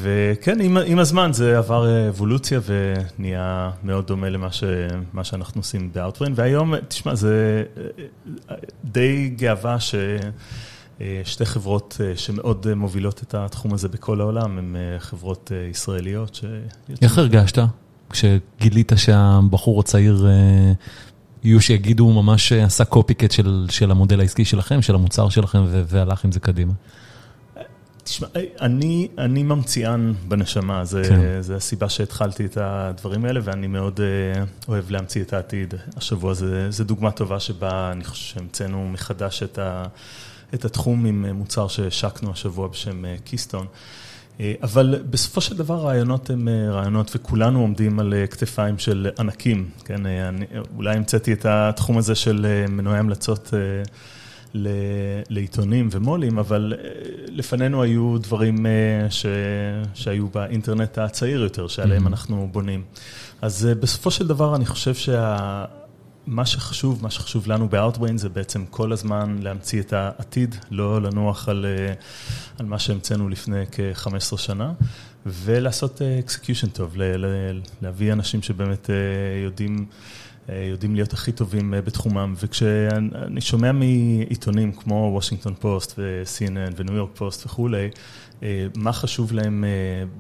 וכן, 0.02 0.58
עם 0.86 1.00
הזמן 1.00 1.34
זה 1.34 1.58
עבר 1.58 2.10
אבולוציה 2.10 2.60
ונהיה 2.66 3.72
מאוד 3.84 4.08
דומה 4.08 4.30
למה 4.30 5.24
שאנחנו 5.24 5.60
עושים 5.60 5.90
ב-Outbrain, 5.94 6.32
והיום, 6.36 6.74
תשמע, 6.88 7.16
זה 7.16 7.64
די 8.86 9.34
גאווה 9.38 9.80
ש... 9.80 9.96
שתי 11.24 11.46
חברות 11.46 12.02
שמאוד 12.16 12.74
מובילות 12.76 13.24
את 13.24 13.36
התחום 13.36 13.74
הזה 13.74 13.88
בכל 13.88 14.22
העולם, 14.22 14.58
הן 14.58 14.76
חברות 15.00 15.52
ישראליות. 15.72 16.40
איך 17.02 17.18
הרגשת? 17.18 17.60
כשגילית 18.10 18.92
שהבחור 18.96 19.80
הצעיר, 19.80 20.28
יהיו 21.48 21.62
שיגידו, 21.62 22.10
ממש 22.24 22.52
עשה 22.52 22.86
קופיקט 22.86 23.32
של 23.70 23.92
המודל 23.92 24.20
העסקי 24.20 24.46
שלכם, 24.46 24.82
של 24.82 24.96
המוצר 24.96 25.30
שלכם, 25.30 25.66
והלך 25.68 26.26
עם 26.26 26.32
זה 26.32 26.40
קדימה. 26.40 26.74
תשמע, 28.04 28.28
אני 29.18 29.44
ממציאן 29.44 30.14
בנשמה, 30.28 30.86
זה 31.40 31.56
הסיבה 31.56 31.90
שהתחלתי 31.90 32.46
את 32.46 32.58
הדברים 32.62 33.26
האלה, 33.26 33.40
ואני 33.44 33.68
מאוד 33.68 34.00
אוהב 34.68 34.92
להמציא 34.92 35.22
את 35.22 35.34
העתיד. 35.34 35.74
השבוע 35.98 36.34
זה 36.70 36.84
דוגמה 36.84 37.12
טובה 37.12 37.40
שבה 37.40 37.92
אני 37.92 38.04
חושב 38.04 38.34
שהמצאנו 38.34 38.90
מחדש 38.90 39.44
את 40.54 40.66
התחום 40.66 41.06
עם 41.06 41.26
מוצר 41.26 41.68
שהשקנו 41.68 42.32
השבוע 42.32 42.68
בשם 42.68 43.04
קיסטון. 43.24 43.68
אבל 44.64 45.04
בסופו 45.10 45.42
של 45.42 45.58
דבר 45.58 45.76
רעיונות 45.76 46.30
הם 46.30 46.48
רעיונות 46.72 47.12
וכולנו 47.16 47.62
עומדים 47.62 48.00
על 48.00 48.14
כתפיים 48.30 48.78
של 48.78 49.10
ענקים, 49.20 49.70
כן, 49.86 50.02
אולי 50.76 50.96
המצאתי 50.96 51.34
את 51.34 51.46
התחום 51.46 51.98
הזה 51.98 52.16
של 52.16 52.66
מנועי 52.70 53.00
המלצות 53.00 53.54
לעיתונים 55.30 55.90
ומו"לים, 55.92 56.40
אבל 56.40 56.74
לפנינו 57.28 57.82
היו 57.82 58.18
דברים 58.18 58.66
ש... 59.10 59.26
שהיו 59.94 60.28
באינטרנט 60.28 60.98
הצעיר 60.98 61.42
יותר, 61.42 61.68
שעליהם 61.68 62.04
mm-hmm. 62.04 62.08
אנחנו 62.08 62.50
בונים. 62.52 62.84
אז 63.42 63.70
בסופו 63.80 64.12
של 64.12 64.28
דבר 64.28 64.56
אני 64.56 64.66
חושב 64.66 64.94
שה... 64.94 65.66
מה 66.28 66.46
שחשוב, 66.46 67.04
מה 67.04 67.12
שחשוב 67.12 67.48
לנו 67.48 67.70
ב-Outbrain 67.70 68.16
זה 68.16 68.30
בעצם 68.30 68.66
כל 68.70 68.92
הזמן 68.92 69.38
להמציא 69.42 69.82
את 69.82 69.94
העתיד, 69.94 70.56
לא 70.72 71.02
לנוח 71.02 71.50
על, 71.50 71.66
על 72.60 72.66
מה 72.66 72.80
שהמצאנו 72.80 73.30
לפני 73.30 73.64
כ-15 73.72 74.38
שנה, 74.38 74.74
ולעשות 75.26 76.02
execution 76.28 76.68
טוב, 76.74 76.96
להביא 77.82 78.14
אנשים 78.14 78.42
שבאמת 78.42 78.90
יודעים... 79.46 79.86
יודעים 80.50 80.96
להיות 80.96 81.14
הכי 81.14 81.32
טובים 81.32 81.74
בתחומם, 81.86 82.34
וכשאני 82.44 83.42
שומע 83.42 83.72
מעיתונים 83.72 84.72
כמו 84.72 85.10
וושינגטון 85.14 85.54
פוסט 85.60 85.94
ו-CNN 85.98 86.74
וניו 86.76 86.96
יורק 86.96 87.12
פוסט 87.14 87.46
וכולי, 87.46 87.90
מה 88.76 88.94
חשוב 88.94 89.34
להם 89.34 89.66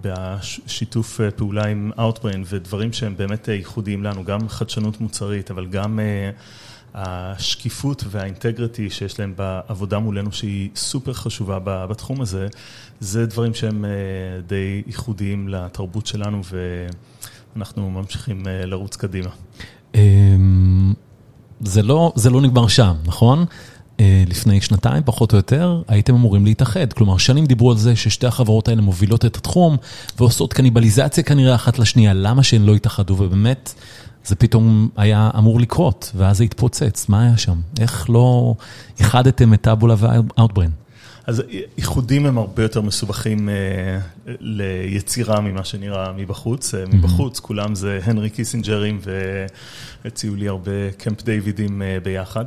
בשיתוף 0.01 1.19
פעולה 1.35 1.65
עם 1.67 1.91
Outbrain 1.97 2.39
ודברים 2.45 2.93
שהם 2.93 3.17
באמת 3.17 3.47
ייחודיים 3.47 4.03
לנו, 4.03 4.23
גם 4.23 4.49
חדשנות 4.49 5.01
מוצרית, 5.01 5.51
אבל 5.51 5.65
גם 5.65 5.99
השקיפות 6.93 8.03
והאינטגריטי 8.09 8.89
שיש 8.89 9.19
להם 9.19 9.33
בעבודה 9.35 9.99
מולנו, 9.99 10.31
שהיא 10.31 10.69
סופר 10.75 11.13
חשובה 11.13 11.59
בתחום 11.59 12.21
הזה, 12.21 12.47
זה 12.99 13.25
דברים 13.25 13.53
שהם 13.53 13.85
די 14.47 14.83
ייחודיים 14.87 15.47
לתרבות 15.47 16.07
שלנו 16.07 16.41
ואנחנו 17.55 17.89
ממשיכים 17.91 18.43
לרוץ 18.45 18.95
קדימה. 18.95 19.29
זה 21.61 21.83
לא, 21.83 22.13
זה 22.15 22.29
לא 22.29 22.41
נגמר 22.41 22.67
שם, 22.67 22.93
נכון? 23.05 23.45
לפני 24.01 24.61
שנתיים, 24.61 25.03
פחות 25.05 25.31
או 25.33 25.37
יותר, 25.37 25.81
הייתם 25.87 26.15
אמורים 26.15 26.45
להתאחד. 26.45 26.93
כלומר, 26.93 27.17
שנים 27.17 27.45
דיברו 27.45 27.71
על 27.71 27.77
זה 27.77 27.95
ששתי 27.95 28.27
החברות 28.27 28.67
האלה 28.67 28.81
מובילות 28.81 29.25
את 29.25 29.37
התחום 29.37 29.77
ועושות 30.17 30.53
קניבליזציה 30.53 31.23
כנראה 31.23 31.55
אחת 31.55 31.79
לשנייה. 31.79 32.13
למה 32.13 32.43
שהן 32.43 32.61
לא 32.61 32.75
התאחדו? 32.75 33.13
ובאמת, 33.13 33.73
זה 34.25 34.35
פתאום 34.35 34.89
היה 34.97 35.29
אמור 35.37 35.59
לקרות, 35.59 36.11
ואז 36.15 36.37
זה 36.37 36.43
התפוצץ. 36.43 37.09
מה 37.09 37.21
היה 37.21 37.37
שם? 37.37 37.59
איך 37.79 38.09
לא 38.09 38.55
איחדתם 38.99 39.53
את 39.53 39.61
טאבולה 39.61 39.95
ואוטברן? 39.97 40.69
אז 41.27 41.43
איחודים 41.77 42.25
הם 42.25 42.37
הרבה 42.37 42.63
יותר 42.63 42.81
מסובכים 42.81 43.49
ליצירה 44.39 45.41
ממה 45.41 45.63
שנראה 45.63 46.11
מבחוץ. 46.11 46.73
מבחוץ, 46.93 47.39
כולם 47.39 47.75
זה 47.75 47.99
הנרי 48.03 48.29
קיסינג'רים, 48.29 48.99
והציעו 50.03 50.35
לי 50.35 50.47
הרבה 50.47 50.91
קמפ 50.97 51.23
דיווידים 51.23 51.81
ביחד. 52.03 52.45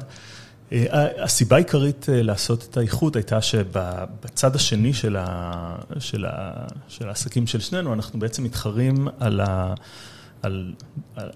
הסיבה 1.19 1.57
העיקרית 1.57 2.07
לעשות 2.09 2.67
את 2.71 2.77
האיחוד 2.77 3.17
הייתה 3.17 3.43
שבצד 3.43 4.57
השני 4.57 4.93
של 4.93 5.17
העסקים 7.01 7.47
של 7.47 7.61
שנינו, 7.61 7.95
אנחנו 7.95 8.19
בעצם 8.19 8.45
מתחרים 8.45 9.09
על 9.19 9.41
ה... 9.41 9.75
על 10.43 10.73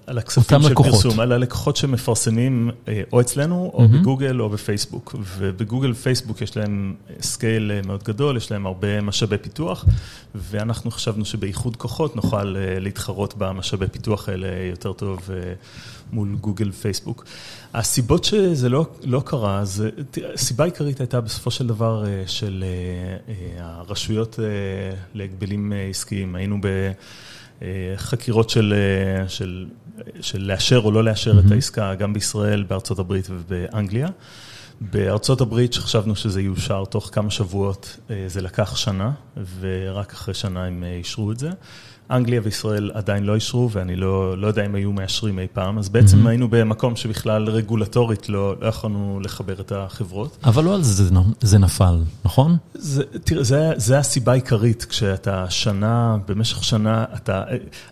על 0.06 0.18
הכספים 0.18 0.62
של 0.62 0.74
פרסום, 0.74 1.20
על 1.20 1.32
הלקוחות 1.32 1.76
שמפרסמים 1.76 2.70
או 3.12 3.20
אצלנו, 3.20 3.70
או 3.74 3.88
בגוגל, 3.88 4.40
או 4.40 4.48
בפייסבוק. 4.48 5.14
ובגוגל 5.36 5.90
ופייסבוק 5.90 6.40
יש 6.40 6.56
להם 6.56 6.94
scale 7.20 7.72
מאוד 7.86 8.02
גדול, 8.02 8.36
יש 8.36 8.50
להם 8.50 8.66
הרבה 8.66 9.00
משאבי 9.00 9.38
פיתוח, 9.38 9.84
ואנחנו 10.34 10.90
חשבנו 10.90 11.24
שבאיחוד 11.24 11.76
כוחות 11.76 12.16
נוכל 12.16 12.44
להתחרות 12.80 13.34
במשאבי 13.38 13.86
פיתוח 13.88 14.28
האלה 14.28 14.46
יותר 14.70 14.92
טוב 14.92 15.30
מול 16.12 16.36
גוגל 16.40 16.68
ופייסבוק. 16.68 17.24
הסיבות 17.74 18.24
שזה 18.24 18.68
לא 18.68 18.86
לא 19.04 19.22
קרה, 19.24 19.62
הסיבה 20.34 20.64
העיקרית 20.64 21.00
הייתה 21.00 21.20
בסופו 21.20 21.50
של 21.50 21.66
דבר 21.66 22.04
של 22.26 22.64
הרשויות 23.58 24.38
להגבלים 25.14 25.72
עסקיים. 25.90 26.34
היינו 26.34 26.58
ב... 26.60 26.92
חקירות 27.96 28.50
של 28.50 28.74
של, 29.28 29.66
של 30.20 30.42
לאשר 30.42 30.78
או 30.84 30.90
לא 30.90 31.04
לאשר 31.04 31.32
mm-hmm. 31.32 31.46
את 31.46 31.50
העסקה, 31.50 31.94
גם 31.94 32.12
בישראל, 32.12 32.62
בארצות 32.62 32.98
הברית 32.98 33.26
ובאנגליה. 33.30 34.08
בארצות 34.80 35.40
הברית, 35.40 35.72
שחשבנו 35.72 36.16
שזה 36.16 36.42
יאושר 36.42 36.84
תוך 36.84 37.10
כמה 37.12 37.30
שבועות, 37.30 37.98
זה 38.26 38.42
לקח 38.42 38.76
שנה, 38.76 39.10
ורק 39.60 40.12
אחרי 40.12 40.34
שנה 40.34 40.64
הם 40.64 40.84
אישרו 40.84 41.32
את 41.32 41.38
זה. 41.38 41.50
אנגליה 42.10 42.40
וישראל 42.44 42.90
עדיין 42.94 43.24
לא 43.24 43.34
אישרו, 43.34 43.70
ואני 43.70 43.96
לא 43.96 44.38
לא 44.38 44.46
יודע 44.46 44.66
אם 44.66 44.74
היו 44.74 44.92
מאשרים 44.92 45.38
אי 45.38 45.46
פעם, 45.52 45.78
אז 45.78 45.88
בעצם 45.88 46.26
mm-hmm. 46.26 46.28
היינו 46.28 46.48
במקום 46.48 46.96
שבכלל 46.96 47.48
רגולטורית 47.48 48.28
לא 48.28 48.54
לא 48.60 48.66
יכולנו 48.66 49.20
לחבר 49.24 49.60
את 49.60 49.72
החברות. 49.72 50.38
אבל 50.44 50.64
לא 50.64 50.74
על 50.74 50.82
זה 50.82 51.10
זה 51.40 51.58
נפל, 51.58 51.98
נכון? 52.24 52.56
זה, 52.74 53.02
תראה, 53.24 53.42
זה 53.42 53.72
זה 53.76 53.98
הסיבה 53.98 54.32
העיקרית, 54.32 54.84
כשאתה 54.84 55.50
שנה, 55.50 56.16
במשך 56.28 56.64
שנה, 56.64 57.04
אתה, 57.16 57.42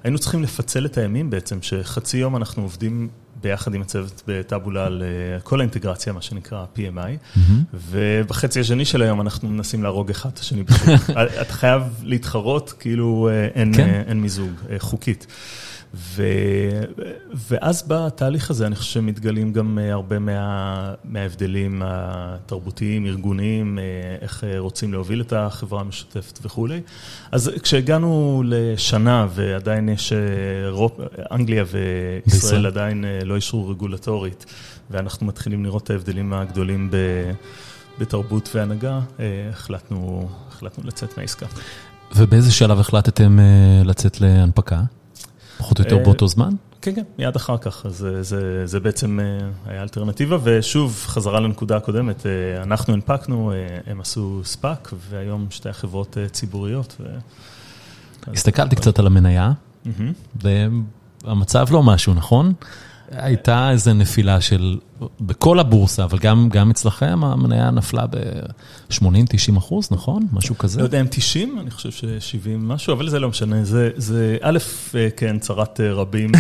היינו 0.05 0.19
צריכים 0.19 0.43
לפצל 0.43 0.87
את 0.87 0.99
הימים 0.99 1.31
בעצם, 1.31 1.59
שחצי 1.63 2.19
יום 2.19 2.37
אנחנו 2.37 2.63
עובדים 2.63 3.09
ביחד 3.43 3.75
עם 3.75 3.83
הצוות 3.83 4.23
בטאבולה 4.27 4.87
על 4.87 5.03
כל 5.43 5.61
האינטגרציה, 5.61 6.13
מה 6.13 6.23
שנקרא 6.23 6.65
PMI, 6.77 7.39
ובחצי 7.75 8.61
השני 8.61 8.85
של 8.85 9.03
היום 9.03 9.21
אנחנו 9.21 9.49
מנסים 9.49 9.83
להרוג 9.83 10.11
אחד 10.11 10.31
את 10.35 10.39
השני 10.39 10.63
בשוק. 10.63 11.11
אתה 11.43 11.53
חייב 11.53 11.83
להתחרות, 12.03 12.75
כאילו 12.81 13.29
אין 14.07 14.21
מיזוג, 14.21 14.53
חוקית. 14.79 15.27
ואז 17.49 17.85
בתהליך 17.89 18.51
הזה 18.51 18.67
אני 18.67 18.77
חושב 18.77 18.93
שמתגלים 18.93 19.53
גם 19.53 19.79
הרבה 19.93 20.17
מההבדלים 21.05 21.83
התרבותיים, 21.85 23.07
ארגוניים, 23.07 23.79
איך 24.21 24.45
רוצים 24.59 24.93
להוביל 24.93 25.21
את 25.21 25.33
החברה 25.33 25.81
המשותפת 25.81 26.39
וכולי. 26.43 26.81
אז 27.33 27.51
כשהגענו 27.63 28.43
לשנה 28.47 29.27
ועדיין 29.35 29.89
יש, 29.89 30.13
אנגליה 31.33 31.65
וישראל 32.27 32.67
עדיין 32.67 33.05
לא 33.25 33.37
אישרו 33.37 33.69
רגולטורית, 33.69 34.47
ואנחנו 34.91 35.27
מתחילים 35.27 35.65
לראות 35.65 35.85
את 35.85 35.91
ההבדלים 35.91 36.33
הגדולים 36.33 36.91
בתרבות 37.99 38.51
והנהגה, 38.55 39.01
החלטנו 39.51 40.29
לצאת 40.85 41.19
מהעסקה. 41.19 41.47
ובאיזה 42.17 42.53
שלב 42.53 42.81
החלטתם 42.81 43.39
לצאת 43.85 44.21
להנפקה? 44.21 44.81
פחות 45.63 45.79
או 45.79 45.85
יותר 45.85 45.99
באותו 46.05 46.29
זמן? 46.29 46.55
כן, 46.83 46.95
כן, 46.95 47.03
מיד 47.19 47.37
אחר 47.37 47.59
כך, 47.59 47.87
אז 47.87 48.07
זה 48.21 48.67
זה 48.67 48.81
בעצם 48.81 49.19
היה 49.67 49.83
אלטרנטיבה, 49.83 50.37
ושוב, 50.43 51.05
חזרה 51.07 51.41
לנקודה 51.41 51.77
הקודמת, 51.77 52.27
אנחנו 52.63 52.95
הנפקנו, 52.95 53.53
הם 53.87 54.01
עשו 54.01 54.41
ספאק, 54.45 54.93
והיום 55.11 55.47
שתי 55.51 55.69
החברות 55.69 56.17
ציבוריות. 56.33 56.97
הסתכלתי 58.27 58.77
קצת 58.77 58.99
על 58.99 59.07
המניה, 59.07 59.53
והמצב 60.43 61.67
לא 61.71 61.83
משהו, 61.83 62.15
נכון? 62.15 62.53
הייתה 63.11 63.71
איזו 63.71 63.95
נפילה 63.95 64.41
של, 64.41 64.79
בכל 65.21 65.59
הבורסה, 65.59 66.05
אבל 66.05 66.19
גם 66.19 66.49
גם 66.53 66.71
אצלכם 66.71 67.25
המניה 67.25 67.71
נפלה 67.71 68.07
ב-80-90 68.07 69.59
אחוז, 69.59 69.89
נכון? 69.91 70.27
משהו 70.33 70.59
כזה? 70.59 70.79
לא 70.79 70.85
יודע 70.85 71.01
אם 71.01 71.07
90, 71.11 71.59
אני 71.59 71.71
חושב 71.71 71.91
ש-70 71.91 72.49
משהו, 72.59 72.93
אבל 72.93 73.09
זה 73.09 73.21
לא 73.21 73.29
משנה. 73.29 73.65
זה, 73.65 73.91
זה 73.97 74.37
א', 74.41 74.59
כן, 75.17 75.39
צרת 75.39 75.81
רבים, 75.81 76.31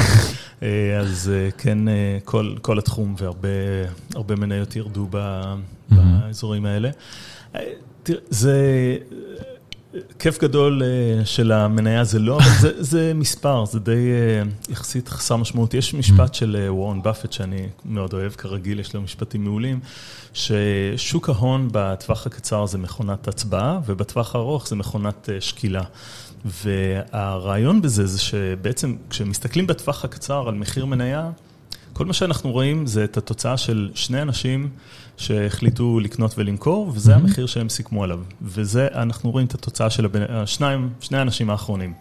אז 1.00 1.30
כן, 1.58 1.78
כל 2.24 2.54
כל 2.62 2.78
התחום 2.78 3.14
והרבה 3.18 4.36
מניות 4.36 4.76
ירדו 4.76 5.08
באזורים 5.90 6.66
האלה. 6.66 6.90
תראה, 8.02 8.20
זה... 8.30 8.96
כיף 10.18 10.38
גדול 10.38 10.82
של 11.24 11.52
המניה 11.52 12.04
זה 12.04 12.18
לא, 12.18 12.38
אבל 12.38 12.50
זה 12.60 12.82
זה 12.92 13.12
מספר, 13.14 13.64
זה 13.64 13.80
די 13.80 14.10
יחסית 14.68 15.08
חסר 15.08 15.36
משמעות. 15.36 15.74
יש 15.74 15.94
משפט 15.94 16.34
של 16.34 16.66
וורן 16.68 17.02
באפט 17.02 17.32
שאני 17.32 17.66
מאוד 17.84 18.12
אוהב, 18.12 18.32
כרגיל 18.32 18.80
יש 18.80 18.94
לו 18.94 19.02
משפטים 19.02 19.44
מעולים, 19.44 19.80
ששוק 20.34 21.28
ההון 21.28 21.68
בטווח 21.72 22.26
הקצר 22.26 22.66
זה 22.66 22.78
מכונת 22.78 23.28
הצבעה, 23.28 23.80
ובטווח 23.86 24.34
הארוך 24.34 24.68
זה 24.68 24.76
מכונת 24.76 25.28
שקילה. 25.40 25.82
והרעיון 26.44 27.82
בזה 27.82 28.06
זה 28.06 28.20
שבעצם 28.20 28.96
כשמסתכלים 29.10 29.66
בטווח 29.66 30.04
הקצר 30.04 30.48
על 30.48 30.54
מחיר 30.54 30.86
מניה, 30.86 31.30
כל 31.92 32.04
מה 32.04 32.12
שאנחנו 32.12 32.52
רואים 32.52 32.86
זה 32.86 33.04
את 33.04 33.16
התוצאה 33.16 33.56
של 33.56 33.90
שני 33.94 34.22
אנשים 34.22 34.68
שהחליטו 35.22 36.00
לקנות 36.00 36.34
ולמכור, 36.38 36.92
וזה 36.94 37.14
המחיר 37.14 37.46
שהם 37.46 37.68
סיכמו 37.68 38.04
עליו. 38.04 38.20
וזה, 38.42 38.88
אנחנו 38.94 39.30
רואים 39.30 39.46
את 39.46 39.54
התוצאה 39.54 39.90
של 39.90 40.06
השניים, 40.28 40.90
שני 41.00 41.18
האנשים 41.18 41.50
האחרונים. 41.50 41.92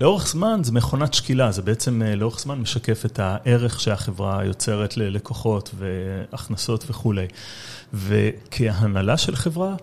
לאורך 0.00 0.28
זמן 0.28 0.60
זה 0.62 0.72
מכונת 0.72 1.14
שקילה, 1.14 1.52
זה 1.52 1.62
בעצם 1.62 2.02
לאורך 2.16 2.40
זמן 2.40 2.58
משקף 2.58 3.02
את 3.06 3.18
הערך 3.18 3.80
שהחברה 3.80 4.44
יוצרת 4.44 4.96
ללקוחות 4.96 5.74
והכנסות 5.78 6.84
וכולי. 6.90 7.26
וכהנהלה 7.94 9.16
של 9.16 9.36
חברה, 9.36 9.74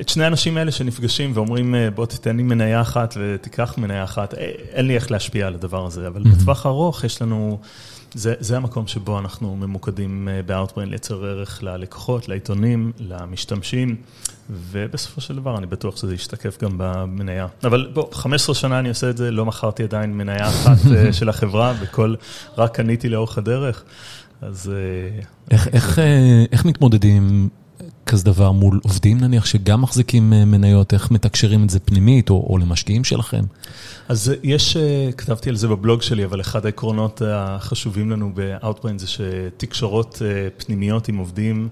את 0.00 0.08
שני 0.08 0.24
האנשים 0.24 0.56
האלה 0.56 0.72
שנפגשים 0.72 1.30
ואומרים, 1.34 1.74
בוא 1.94 2.06
תתן 2.06 2.36
לי 2.36 2.42
מניה 2.42 2.80
אחת 2.80 3.14
ותיקח 3.20 3.74
מניה 3.78 4.04
אחת, 4.04 4.34
אין 4.72 4.86
לי 4.86 4.94
איך 4.94 5.10
להשפיע 5.10 5.46
על 5.46 5.54
הדבר 5.54 5.86
הזה, 5.86 6.06
אבל 6.06 6.22
בטווח 6.22 6.66
הארוך 6.66 7.04
יש 7.04 7.22
לנו... 7.22 7.58
זה, 8.14 8.34
זה 8.40 8.56
המקום 8.56 8.86
שבו 8.86 9.18
אנחנו 9.18 9.56
ממוקדים 9.56 10.28
ב-Outbrain 10.46 10.84
לייצר 10.84 11.24
ערך 11.24 11.62
ללקוחות, 11.62 12.28
לעיתונים, 12.28 12.92
למשתמשים, 12.98 13.96
ובסופו 14.50 15.20
של 15.20 15.36
דבר 15.36 15.58
אני 15.58 15.66
בטוח 15.66 15.96
שזה 15.96 16.14
ישתקף 16.14 16.62
גם 16.62 16.70
במניה. 16.76 17.46
אבל 17.64 17.90
בוא, 17.94 18.14
15 18.14 18.54
שנה 18.54 18.78
אני 18.78 18.88
עושה 18.88 19.10
את 19.10 19.16
זה, 19.16 19.30
לא 19.30 19.46
מכרתי 19.46 19.82
עדיין 19.82 20.12
מניה 20.14 20.48
אחת 20.48 20.78
של 21.18 21.28
החברה, 21.28 21.74
וכל, 21.80 22.14
רק 22.58 22.76
קניתי 22.76 23.08
לאורך 23.08 23.38
הדרך, 23.38 23.84
אז... 24.40 24.72
איך, 25.50 25.68
איך, 25.68 25.98
איך 26.52 26.64
מתמודדים 26.64 27.48
כזה 28.06 28.24
דבר 28.24 28.52
מול 28.52 28.80
עובדים 28.82 29.20
נניח 29.20 29.46
שגם 29.46 29.82
מחזיקים 29.82 30.30
מניות, 30.30 30.94
איך 30.94 31.10
מתקשרים 31.10 31.64
את 31.64 31.70
זה 31.70 31.80
פנימית 31.80 32.30
או, 32.30 32.46
או 32.50 32.58
למשקיעים 32.58 33.04
שלכם? 33.04 33.42
אז 34.08 34.32
יש, 34.42 34.76
כתבתי 35.16 35.50
על 35.50 35.56
זה 35.56 35.68
בבלוג 35.68 36.02
שלי, 36.02 36.24
אבל 36.24 36.40
אחד 36.40 36.66
העקרונות 36.66 37.22
החשובים 37.24 38.10
לנו 38.10 38.32
ב-Outbrain 38.34 38.98
זה 38.98 39.06
שתקשורות 39.06 40.22
פנימיות 40.56 41.08
עם 41.08 41.16
עובדים 41.16 41.68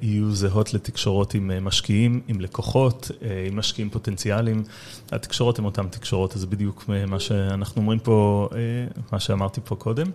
יהיו 0.00 0.34
זהות 0.34 0.74
לתקשורות 0.74 1.34
עם 1.34 1.64
משקיעים, 1.64 2.20
עם 2.28 2.40
לקוחות, 2.40 3.10
עם 3.48 3.56
משקיעים 3.56 3.90
פוטנציאליים. 3.90 4.64
התקשורות 5.12 5.58
הן 5.58 5.64
אותן 5.64 5.88
תקשורות, 5.88 6.34
אז 6.34 6.40
זה 6.40 6.46
בדיוק 6.46 6.90
מה 7.06 7.20
שאנחנו 7.20 7.82
אומרים 7.82 7.98
פה, 7.98 8.48
מה 9.12 9.20
שאמרתי 9.20 9.60
פה 9.64 9.76
קודם. 9.76 10.06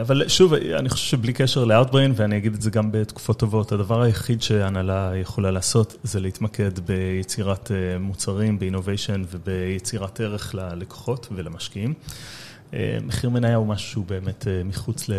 אבל 0.00 0.28
שוב, 0.28 0.54
אני 0.54 0.88
חושב 0.88 1.06
שבלי 1.06 1.32
קשר 1.32 1.64
ל-Outbrain, 1.64 2.12
ואני 2.16 2.36
אגיד 2.36 2.54
את 2.54 2.62
זה 2.62 2.70
גם 2.70 2.92
בתקופות 2.92 3.38
טובות, 3.38 3.72
הדבר 3.72 4.02
היחיד 4.02 4.42
שהנהלה 4.42 5.12
יכולה 5.16 5.50
לעשות 5.50 5.96
זה 6.02 6.20
להתמקד 6.20 6.78
ביצירת 6.78 7.70
מוצרים, 8.00 8.58
ב-innovation 8.58 9.26
וביצירת 9.30 10.20
ערך 10.20 10.54
ללקוחות 10.54 11.28
ולמשקיעים. 11.34 11.94
מחיר 13.06 13.30
מניה 13.30 13.56
הוא 13.56 13.66
משהו 13.66 13.90
שהוא 13.90 14.04
באמת 14.06 14.46
מחוץ 14.64 15.10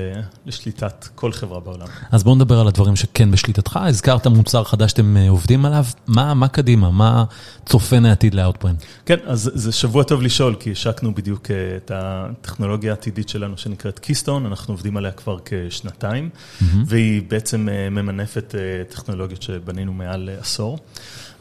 לשליטת 0.46 1.08
כל 1.16 1.32
חברה 1.32 1.60
בעולם. 1.60 1.88
אז 2.12 2.24
בואו 2.24 2.36
נדבר 2.36 2.60
על 2.60 2.68
הדברים 2.68 2.96
שכן 2.96 3.32
בשליטתך, 3.32 3.80
הזכרת 3.82 4.28
מוצר 4.28 4.64
חדש 4.64 4.92
שאתם 4.92 5.18
עובדים 5.30 5.66
עליו, 5.66 5.86
מה, 6.08 6.34
מה 6.34 6.48
קדימה, 6.48 6.92
מה 6.92 7.24
צופן 7.66 8.06
העתיד 8.06 8.34
ל-Outbrain? 8.34 8.86
כן, 9.06 9.18
אז 9.26 9.52
זה 9.54 9.72
שבוע 9.72 10.04
טוב 10.04 10.22
לשאול, 10.22 10.56
כי 10.60 10.72
השקנו 10.72 11.16
בדיוק 11.16 11.48
את 11.78 11.92
הטכנולוגיה 11.96 12.92
העתידית 12.92 13.30
שלנו 13.30 13.58
שנקראת 13.58 14.00
Keystone, 14.06 14.48
אנחנו 14.48 14.74
עובדים 14.74 14.98
עליה 14.98 15.12
כבר 15.12 15.38
כשנתיים, 15.46 16.30
mm-hmm. 16.30 16.64
והיא 16.86 17.22
בעצם 17.28 17.68
ממנפת 17.92 18.56
טכנולוגיות 18.90 19.42
שבנינו 19.42 19.94
מעל 19.94 20.30
עשור. 20.40 20.80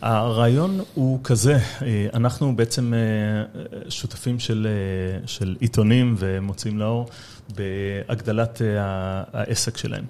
הרעיון 0.02 0.80
הוא 0.94 1.20
כזה, 1.24 1.58
אנחנו 2.14 2.56
בעצם 2.56 2.92
שותפים 3.88 4.38
של, 4.38 4.66
של 5.26 5.56
עיתונים 5.60 6.14
ומוצאים 6.18 6.78
לאור 6.78 7.08
בהגדלת 7.56 8.62
העסק 9.32 9.76
שלהם 9.76 10.04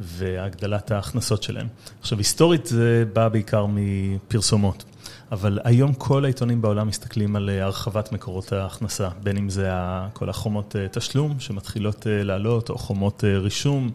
והגדלת 0.00 0.90
ההכנסות 0.90 1.42
שלהם. 1.42 1.66
עכשיו, 2.00 2.18
היסטורית 2.18 2.66
זה 2.66 3.04
בא 3.12 3.28
בעיקר 3.28 3.66
מפרסומות, 3.68 4.84
אבל 5.32 5.58
היום 5.64 5.94
כל 5.94 6.24
העיתונים 6.24 6.62
בעולם 6.62 6.88
מסתכלים 6.88 7.36
על 7.36 7.48
הרחבת 7.48 8.12
מקורות 8.12 8.52
ההכנסה, 8.52 9.08
בין 9.22 9.36
אם 9.36 9.50
זה 9.50 9.70
כל 10.12 10.30
החומות 10.30 10.76
תשלום 10.92 11.40
שמתחילות 11.40 12.06
לעלות 12.10 12.70
או 12.70 12.78
חומות 12.78 13.24
רישום. 13.24 13.90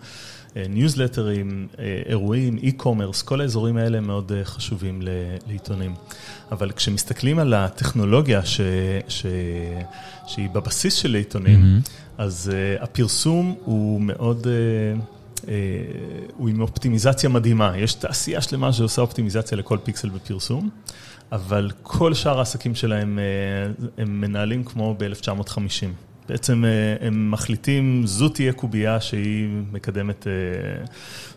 ניוזלטרים, 0.70 1.68
אירועים, 2.06 2.58
e-commerce, 2.58 3.22
כל 3.22 3.42
האזורים 3.42 3.78
האלה 3.78 4.00
מאוד 4.00 4.32
חשובים 4.44 5.02
לעיתונים. 5.48 5.94
אבל 6.52 6.72
כשמסתכלים 6.72 7.40
על 7.40 7.54
הטכנולוגיה 7.54 8.46
ש... 8.46 8.62
ש... 9.08 9.26
שהיא 10.28 10.50
בבסיס 10.50 10.94
של 10.94 11.16
עיתונים, 11.16 11.60
mm-hmm. 11.62 11.90
אז 12.18 12.52
הפרסום 12.80 13.56
הוא 13.66 14.02
מאוד... 14.02 14.48
הוא 16.38 16.50
עם 16.50 16.62
אופטימיזציה 16.62 17.30
מדהימה, 17.30 17.78
יש 17.78 17.94
תעשייה 17.94 18.42
שלמה 18.42 18.74
שעושה 18.74 19.02
אופטימיזציה 19.02 19.58
לכל 19.58 19.78
פיקסל 19.84 20.10
בפרסום, 20.10 20.70
אבל 21.32 21.72
כל 21.84 22.14
שאר 22.14 22.38
העסקים 22.38 22.76
שלהם 22.76 23.20
הם 23.98 24.22
מנהלים 24.22 24.64
כמו 24.64 24.96
ב-1950. 24.98 26.07
בעצם 26.30 26.64
הם 27.02 27.32
מחליטים, 27.32 28.02
זו 28.06 28.30
תהיה 28.30 28.54
קובייה 28.54 29.02
שהיא 29.02 29.50
מקדמת 29.72 30.28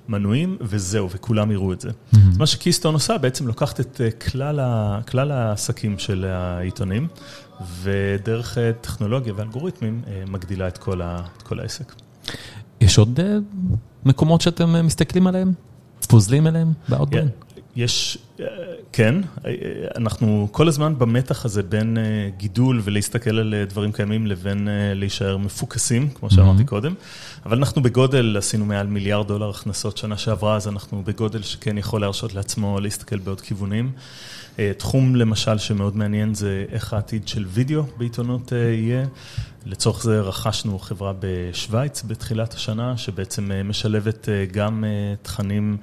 מנויים, 0.09 0.57
וזהו, 0.61 1.11
וכולם 1.11 1.51
יראו 1.51 1.73
את 1.73 1.81
זה. 1.81 1.89
Mm-hmm. 1.89 2.19
מה 2.39 2.47
שקיסטון 2.47 2.95
עושה, 2.95 3.19
בעצם 3.19 3.47
לוקחת 3.47 3.81
את 3.81 4.01
כלל, 4.31 4.61
ה, 4.61 5.01
כלל 5.09 5.31
העסקים 5.31 5.99
של 5.99 6.25
העיתונים, 6.25 7.07
ודרך 7.83 8.59
טכנולוגיה 8.81 9.33
ואלגוריתמים 9.37 10.03
מגדילה 10.29 10.69
את 10.69 10.79
כל, 10.79 11.03
ה, 11.03 11.23
את 11.37 11.43
כל 11.43 11.61
העסק. 11.61 11.95
יש 12.81 12.99
עוד 12.99 13.21
מקומות 14.05 14.41
שאתם 14.41 14.87
מסתכלים 14.87 15.27
עליהם? 15.27 15.53
פוזלים 16.09 16.47
אליהם 16.47 16.73
באוטברן? 16.89 17.27
יש, 17.77 18.19
כן, 18.93 19.15
אנחנו 19.97 20.49
כל 20.53 20.69
הזמן 20.69 20.99
במתח 20.99 21.45
הזה 21.45 21.63
בין 21.63 21.97
גידול 22.37 22.81
ולהסתכל 22.85 23.39
על 23.39 23.55
דברים 23.69 23.93
קיימים 23.93 24.27
לבין 24.27 24.69
להישאר 24.95 25.37
מפוקסים, 25.37 26.11
כמו 26.11 26.31
שאמרתי 26.31 26.65
קודם, 26.65 26.95
אבל 27.47 27.59
אנחנו 27.59 27.83
בגודל, 27.83 28.37
עשינו 28.39 28.67
מעל 28.67 28.87
מיליארד 28.87 29.29
דולר 29.29 29.51
הכנסות 29.51 29.97
שנה 29.97 30.17
שעברה, 30.17 30.57
אז 30.57 30.69
אנחנו 30.69 31.03
בגודל 31.07 31.43
שכן 31.43 31.79
יכול 31.79 32.01
להרשות 32.01 32.35
לעצמו 32.35 32.81
להסתכל 32.81 33.19
בעוד 33.19 33.41
כיוונים. 33.41 33.93
תחום 34.77 35.17
למשל 35.17 35.59
שמאוד 35.59 35.97
מעניין 35.97 36.35
זה 36.35 36.65
איך 36.73 36.93
העתיד 36.93 37.29
של 37.29 37.45
וידאו 37.49 37.83
בעיתונות 37.97 38.53
יהיה. 38.53 39.05
לצורך 39.67 40.03
זה 40.03 40.21
רכשנו 40.21 40.79
חברה 40.79 41.13
בשוויץ 41.21 42.03
בתחילת 42.03 42.55
השנה, 42.55 42.97
שבעצם 42.97 43.51
משלבת 43.65 44.29
גם 44.53 44.85
תכנים 45.23 45.77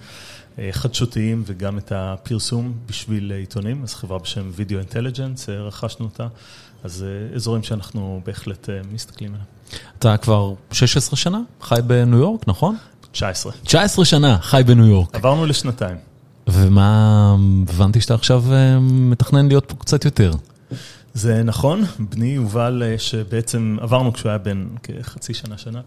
חדשותיים 0.72 1.44
וגם 1.46 1.78
את 1.78 1.92
הפרסום 1.96 2.74
בשביל 2.86 3.32
עיתונים, 3.32 3.84
אז 3.84 3.94
חברה 3.94 4.20
בשם 4.20 4.52
Video 4.58 4.92
Intelligence, 4.92 5.50
רכשנו 5.52 6.06
אותה, 6.06 6.28
אז 6.84 7.06
אזורים 7.36 7.64
שאנחנו 7.64 8.22
בהחלט 8.26 8.70
מסתכלים 8.92 9.32
עליהם. 9.32 9.46
אתה 10.00 10.18
כבר 10.18 10.54
16 10.72 11.18
שנה 11.18 11.40
חי 11.62 11.80
בניו 11.88 12.18
יורק, 12.20 12.48
נכון? 12.48 12.76
19. 13.12 13.52
19 13.64 14.06
שנה 14.06 14.38
חי 14.42 14.62
בניו 14.66 14.86
יורק. 14.86 15.16
עברנו 15.16 15.46
לשנתיים. 15.46 15.98
ומה, 16.48 17.36
הבנתי 17.70 18.02
שאתה 18.02 18.14
עכשיו 18.14 18.44
מתכנן 18.82 19.48
להיות 19.48 19.66
פה 19.68 19.76
קצת 19.76 20.06
יותר. 20.06 20.32
זה 21.18 21.44
נכון, 21.44 21.84
בני 22.00 22.28
יובל 22.28 22.84
שבעצם 22.98 23.78
עברנו 23.82 24.14
כשהוא 24.14 24.30
היה 24.30 24.38
בן 24.38 24.68
כחצי 24.84 25.34
שנה, 25.34 25.58
שנה, 25.58 25.82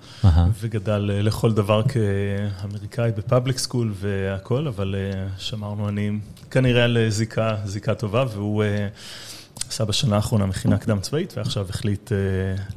וגדל 0.61 1.11
לכל 1.13 1.53
דבר 1.53 1.83
כאמריקאי 1.83 3.11
בפאבליק 3.17 3.59
סקול 3.59 3.93
והכל, 3.95 4.67
אבל 4.67 4.95
שמרנו 5.39 5.89
אני 5.89 6.11
כנראה 6.51 6.85
על 6.85 6.99
זיקה, 7.09 7.57
זיקה 7.65 7.95
טובה, 7.95 8.25
והוא 8.35 8.65
עשה 9.69 9.85
בשנה 9.85 10.17
האחרונה 10.17 10.47
מכינה 10.47 10.79
קדם 10.79 11.01
צבאית, 11.01 11.35
ועכשיו 11.37 11.67
החליט 11.71 12.13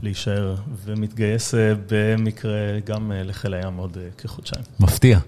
להישאר 0.01 0.55
ומתגייס 0.85 1.53
במקרה 1.87 2.79
גם 2.85 3.11
לחיל 3.15 3.53
הים 3.53 3.77
עוד 3.77 3.97
כחודשיים. 4.17 4.65
מפתיע. 4.79 5.19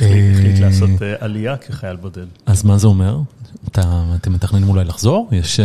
החליט 0.00 0.58
לעשות 0.58 0.90
עלייה 1.18 1.56
כחייל 1.56 1.96
בודד. 1.96 2.26
אז 2.46 2.64
מה 2.64 2.78
זה 2.78 2.86
אומר? 2.86 3.18
אתם 3.68 4.32
מתכננים 4.32 4.68
אולי 4.68 4.84
לחזור? 4.84 5.28
יש 5.32 5.60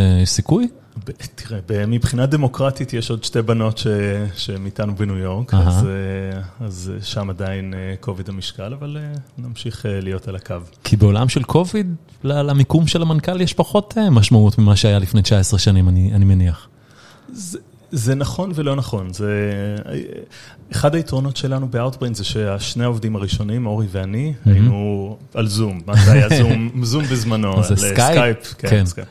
תראה, 1.35 1.85
מבחינה 1.85 2.25
דמוקרטית 2.25 2.93
יש 2.93 3.09
עוד 3.09 3.23
שתי 3.23 3.41
בנות 3.41 3.81
שהן 4.35 4.65
איתנו 4.65 4.95
בניו 4.95 5.17
יורק, 5.17 5.53
אז 6.59 6.91
שם 7.01 7.29
עדיין 7.29 7.73
כובד 7.99 8.29
המשקל, 8.29 8.73
אבל 8.79 8.97
נמשיך 9.37 9.85
להיות 9.89 10.27
על 10.27 10.35
הקו. 10.35 10.55
כי 10.83 10.95
בעולם 10.95 11.29
של 11.29 11.43
כובד, 11.43 11.83
למיקום 12.23 12.87
של 12.87 13.01
המנכ"ל 13.01 13.41
יש 13.41 13.53
פחות 13.53 13.97
משמעות 14.11 14.57
ממה 14.57 14.75
שהיה 14.75 14.99
לפני 14.99 15.21
19 15.21 15.59
שנים, 15.59 15.89
אני 15.89 16.25
מניח. 16.25 16.67
זה 17.33 17.59
נכון 18.15 18.51
ולא 18.55 18.75
נכון, 18.75 19.13
זה... 19.13 19.51
אחד 20.71 20.95
היתרונות 20.95 21.37
שלנו 21.37 21.67
ב-Outbrain 21.71 22.13
זה 22.13 22.23
שהשני 22.23 22.83
העובדים 22.83 23.15
הראשונים, 23.15 23.65
אורי 23.65 23.87
ואני, 23.91 24.33
היינו 24.45 25.17
על 25.33 25.47
זום, 25.47 25.81
מה 25.85 25.93
זה 26.05 26.11
היה? 26.11 26.29
זום, 26.37 26.83
זום 26.83 27.03
בזמנו, 27.03 27.63
זה 27.67 27.75
סקייפ, 27.75 28.53
כן, 28.57 28.85
סקייפ. 28.85 29.07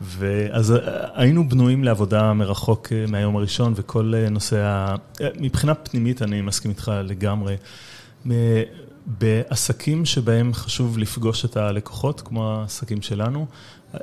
ואז 0.00 0.74
היינו 1.14 1.48
בנויים 1.48 1.84
לעבודה 1.84 2.32
מרחוק 2.32 2.92
מהיום 3.08 3.36
הראשון, 3.36 3.72
וכל 3.76 4.14
נושא 4.30 4.56
ה... 4.56 4.94
מבחינה 5.40 5.74
פנימית 5.74 6.22
אני 6.22 6.40
מסכים 6.40 6.70
איתך 6.70 6.92
לגמרי. 7.04 7.56
בעסקים 9.06 10.04
שבהם 10.04 10.54
חשוב 10.54 10.98
לפגוש 10.98 11.44
את 11.44 11.56
הלקוחות, 11.56 12.20
כמו 12.20 12.52
העסקים 12.52 13.02
שלנו, 13.02 13.46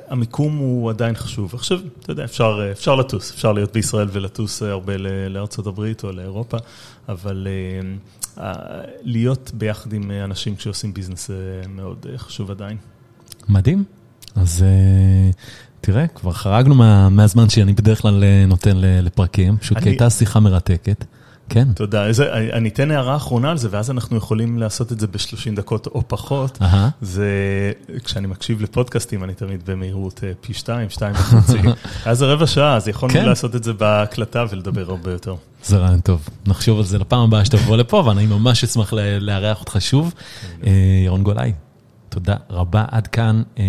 המיקום 0.08 0.56
הוא 0.56 0.90
עדיין 0.90 1.14
חשוב. 1.14 1.54
עכשיו, 1.54 1.78
אתה 2.00 2.12
יודע, 2.12 2.24
אפשר, 2.24 2.68
אפשר 2.72 2.94
לטוס, 2.94 3.32
אפשר 3.32 3.52
להיות 3.52 3.72
בישראל 3.72 4.08
ולטוס 4.12 4.62
הרבה 4.62 4.96
לארצות 5.28 5.66
הברית 5.66 6.04
או 6.04 6.12
לאירופה, 6.12 6.56
אבל 7.08 7.46
להיות 9.02 9.50
ביחד 9.54 9.92
עם 9.92 10.10
אנשים 10.10 10.56
כשעושים 10.56 10.94
ביזנס 10.94 11.28
זה 11.28 11.62
מאוד 11.68 12.06
חשוב 12.16 12.50
עדיין. 12.50 12.76
מדהים. 13.48 13.84
אז 14.34 14.64
תראה, 15.80 16.06
כבר 16.06 16.32
חרגנו 16.32 16.74
מהזמן 17.10 17.48
שאני 17.48 17.72
בדרך 17.72 18.02
כלל 18.02 18.24
נותן 18.46 18.76
לפרקים, 18.76 19.56
פשוט 19.56 19.78
כי 19.78 19.88
הייתה 19.88 20.10
שיחה 20.10 20.40
מרתקת. 20.40 21.04
כן. 21.48 21.68
תודה. 21.74 22.06
איזה, 22.06 22.32
אני 22.32 22.68
אתן 22.68 22.90
הערה 22.90 23.16
אחרונה 23.16 23.50
על 23.50 23.58
זה, 23.58 23.68
ואז 23.70 23.90
אנחנו 23.90 24.16
יכולים 24.16 24.58
לעשות 24.58 24.92
את 24.92 25.00
זה 25.00 25.06
ב-30 25.06 25.56
דקות 25.56 25.86
או 25.86 26.02
פחות. 26.08 26.58
זה, 27.00 27.30
כשאני 28.04 28.26
מקשיב 28.26 28.62
לפודקאסטים, 28.62 29.24
אני 29.24 29.34
תמיד 29.34 29.62
במהירות 29.66 30.20
אה, 30.24 30.32
פי 30.40 30.54
2, 30.54 30.90
2 30.90 31.12
וחצי. 31.12 31.58
אז 32.06 32.18
זה 32.18 32.26
רבע 32.26 32.46
שעה, 32.46 32.76
אז 32.76 32.88
יכולנו 32.88 33.14
כן. 33.14 33.24
לעשות 33.24 33.56
את 33.56 33.64
זה 33.64 33.72
בהקלטה 33.72 34.44
ולדבר 34.50 34.84
הרבה 34.90 35.12
יותר. 35.12 35.34
זה 35.64 35.76
רעיון 35.76 36.00
טוב. 36.00 36.28
נחשוב 36.46 36.78
על 36.78 36.84
זה 36.84 36.98
לפעם 36.98 37.20
הבאה 37.20 37.44
שתבוא 37.44 37.76
לפה, 37.76 38.02
ואני 38.06 38.26
ממש 38.26 38.64
אשמח 38.64 38.92
לארח 39.20 39.60
אותך 39.60 39.76
שוב. 39.80 40.14
אה, 40.66 40.70
ירון 41.04 41.22
גולאי, 41.22 41.52
תודה 42.16 42.36
רבה. 42.50 42.84
עד 42.90 43.06
כאן 43.06 43.42
אה, 43.58 43.64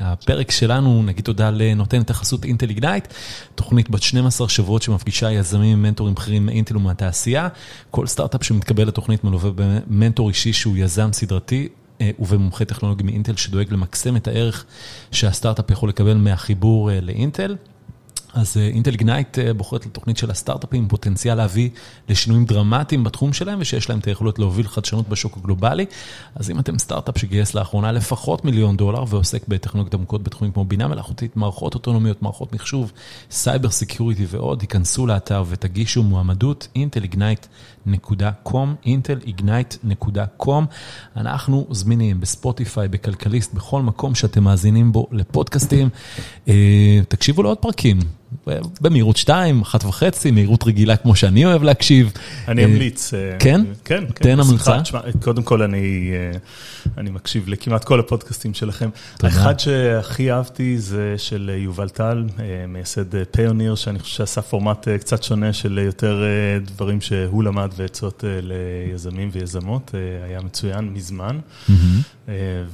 הפרק 0.00 0.50
שלנו. 0.50 1.02
נגיד 1.02 1.24
תודה 1.24 1.50
לנותנת 1.50 2.10
החסות 2.10 2.44
אינטל 2.44 2.68
איגנייט, 2.68 3.14
תוכנית 3.54 3.90
בת 3.90 4.02
12 4.02 4.48
שבועות 4.48 4.82
שמפגישה 4.82 5.32
יזמים, 5.32 5.82
מנטורים 5.82 6.14
בכירים 6.14 6.46
מאינטל 6.46 6.76
ומהתעשייה. 6.76 7.48
כל 7.90 8.06
סטארט-אפ 8.06 8.44
שמתקבל 8.44 8.88
לתוכנית 8.88 9.24
מלווה 9.24 9.50
במנטור 9.54 10.28
אישי 10.28 10.52
שהוא 10.52 10.76
יזם 10.76 11.12
סדרתי. 11.12 11.68
אה, 12.00 12.10
ובמומחה 12.18 12.64
טכנולוגי 12.64 13.02
מאינטל 13.02 13.36
שדואג 13.36 13.72
למקסם 13.72 14.16
את 14.16 14.28
הערך 14.28 14.64
שהסטארט-אפ 15.12 15.70
יכול 15.70 15.88
לקבל 15.88 16.14
מהחיבור 16.14 16.90
אה, 16.90 17.00
לאינטל. 17.00 17.56
אז 18.34 18.56
אה, 18.56 18.66
אינטל 18.66 18.90
איגנייט 18.90 19.38
אה, 19.38 19.54
בוחרת 19.54 19.86
לתוכנית 19.86 20.16
של 20.16 20.30
הסטארט-אפים 20.30 20.88
פוטנציאל 20.88 21.34
להביא 21.34 21.70
לשינויים 22.08 22.44
דרמטיים 22.44 23.04
בתחום 23.04 23.32
שלהם 23.32 23.58
ושיש 23.60 23.90
להם 23.90 23.98
את 23.98 24.04
היכולות 24.04 24.38
להוביל 24.38 24.68
חדשנות 24.68 25.08
בשוק 25.08 25.36
הגלובלי. 25.36 25.86
אז 26.34 26.50
אם 26.50 26.58
אתם 26.58 26.78
סטארט-אפ 26.78 27.18
שגייס 27.18 27.54
לאחרונה 27.54 27.92
לפחות 27.92 28.44
מיליון 28.44 28.76
דולר 28.76 29.04
ועוסק 29.08 29.48
בטכנולוגיות 29.48 29.94
עמוקות 29.94 30.22
בתחומים 30.22 30.52
כמו 30.52 30.64
בינה 30.64 30.88
מלאכותית, 30.88 31.36
מערכות 31.36 31.74
אוטונומיות, 31.74 32.22
מערכות 32.22 32.52
מחשוב, 32.52 32.92
cyber 33.30 33.70
security 33.70 34.26
ועוד, 34.28 34.60
היכנסו 34.60 35.06
לאתר 35.06 35.44
ותגישו 35.48 36.02
מועמדות 36.02 36.68
intelignite.com, 36.76 38.86
intelignite.com. 38.86 40.50
אנחנו 41.16 41.66
זמינים 41.70 42.20
בספוטיפיי, 42.20 42.88
בכלכליסט, 42.88 43.54
בכל 43.54 43.82
מקום 43.82 44.14
שאתם 44.14 44.44
מאזינים 44.44 44.92
בו 44.92 45.06
לפודקאסטים. 45.12 45.88
אה, 46.48 47.00
תקשיבו 47.08 47.42
לעוד 47.42 47.58
פרקים. 47.58 48.19
במהירות 48.80 49.16
2, 49.16 49.62
1.5, 49.62 50.30
מהירות 50.32 50.66
רגילה 50.66 50.96
כמו 50.96 51.16
שאני 51.16 51.44
אוהב 51.44 51.62
להקשיב. 51.62 52.12
אני 52.48 52.64
אה, 52.64 52.68
אמליץ. 52.68 53.14
אה, 53.14 53.36
כן? 53.38 53.60
כן, 53.84 54.04
כן. 54.14 54.22
תן 54.22 54.40
בשמחה. 54.40 54.74
המלצה. 54.74 54.98
קודם 55.22 55.42
כל, 55.42 55.62
אני 55.62 56.10
אה, 56.12 56.38
אני 56.98 57.10
מקשיב 57.10 57.48
לכמעט 57.48 57.84
כל 57.84 58.00
הפודקאסטים 58.00 58.54
שלכם. 58.54 58.90
האחד 59.22 59.60
שהכי 59.60 60.32
אהבתי 60.32 60.78
זה 60.78 61.14
של 61.18 61.50
יובל 61.56 61.88
טל, 61.88 62.24
מייסד 62.68 63.24
פיוניר, 63.24 63.74
שאני 63.74 63.98
חושב 63.98 64.16
שעשה 64.16 64.42
פורמט 64.42 64.88
קצת 64.88 65.22
שונה 65.22 65.52
של 65.52 65.80
יותר 65.84 66.24
דברים 66.64 67.00
שהוא 67.00 67.44
למד 67.44 67.70
ועצות 67.76 68.24
ליזמים 68.42 69.30
ויזמות. 69.32 69.94
היה 70.24 70.40
מצוין 70.40 70.84
מזמן. 70.94 71.38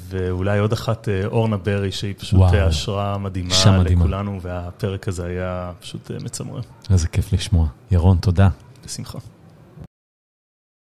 ואולי 0.09 0.59
עוד 0.59 0.73
אחת, 0.73 1.09
אורנה 1.25 1.57
ברי, 1.57 1.93
שהיא 1.93 2.15
פשוט. 2.19 2.41
אה, 2.41 2.67
השראה 2.67 3.19
מדהימה. 3.19 3.55
לכולנו, 3.85 4.39
והפרק 4.43 5.09
הזה 5.09 5.27
היה 5.27 5.46
פשוט 5.81 6.11
אה, 6.11 6.17
מצמרר. 6.25 6.61
איזה 6.91 7.09
כיף 7.09 7.33
לשמוע. 7.33 7.67
ירון, 7.91 8.19
תודה. 8.19 8.49
בשמחה. 8.85 9.19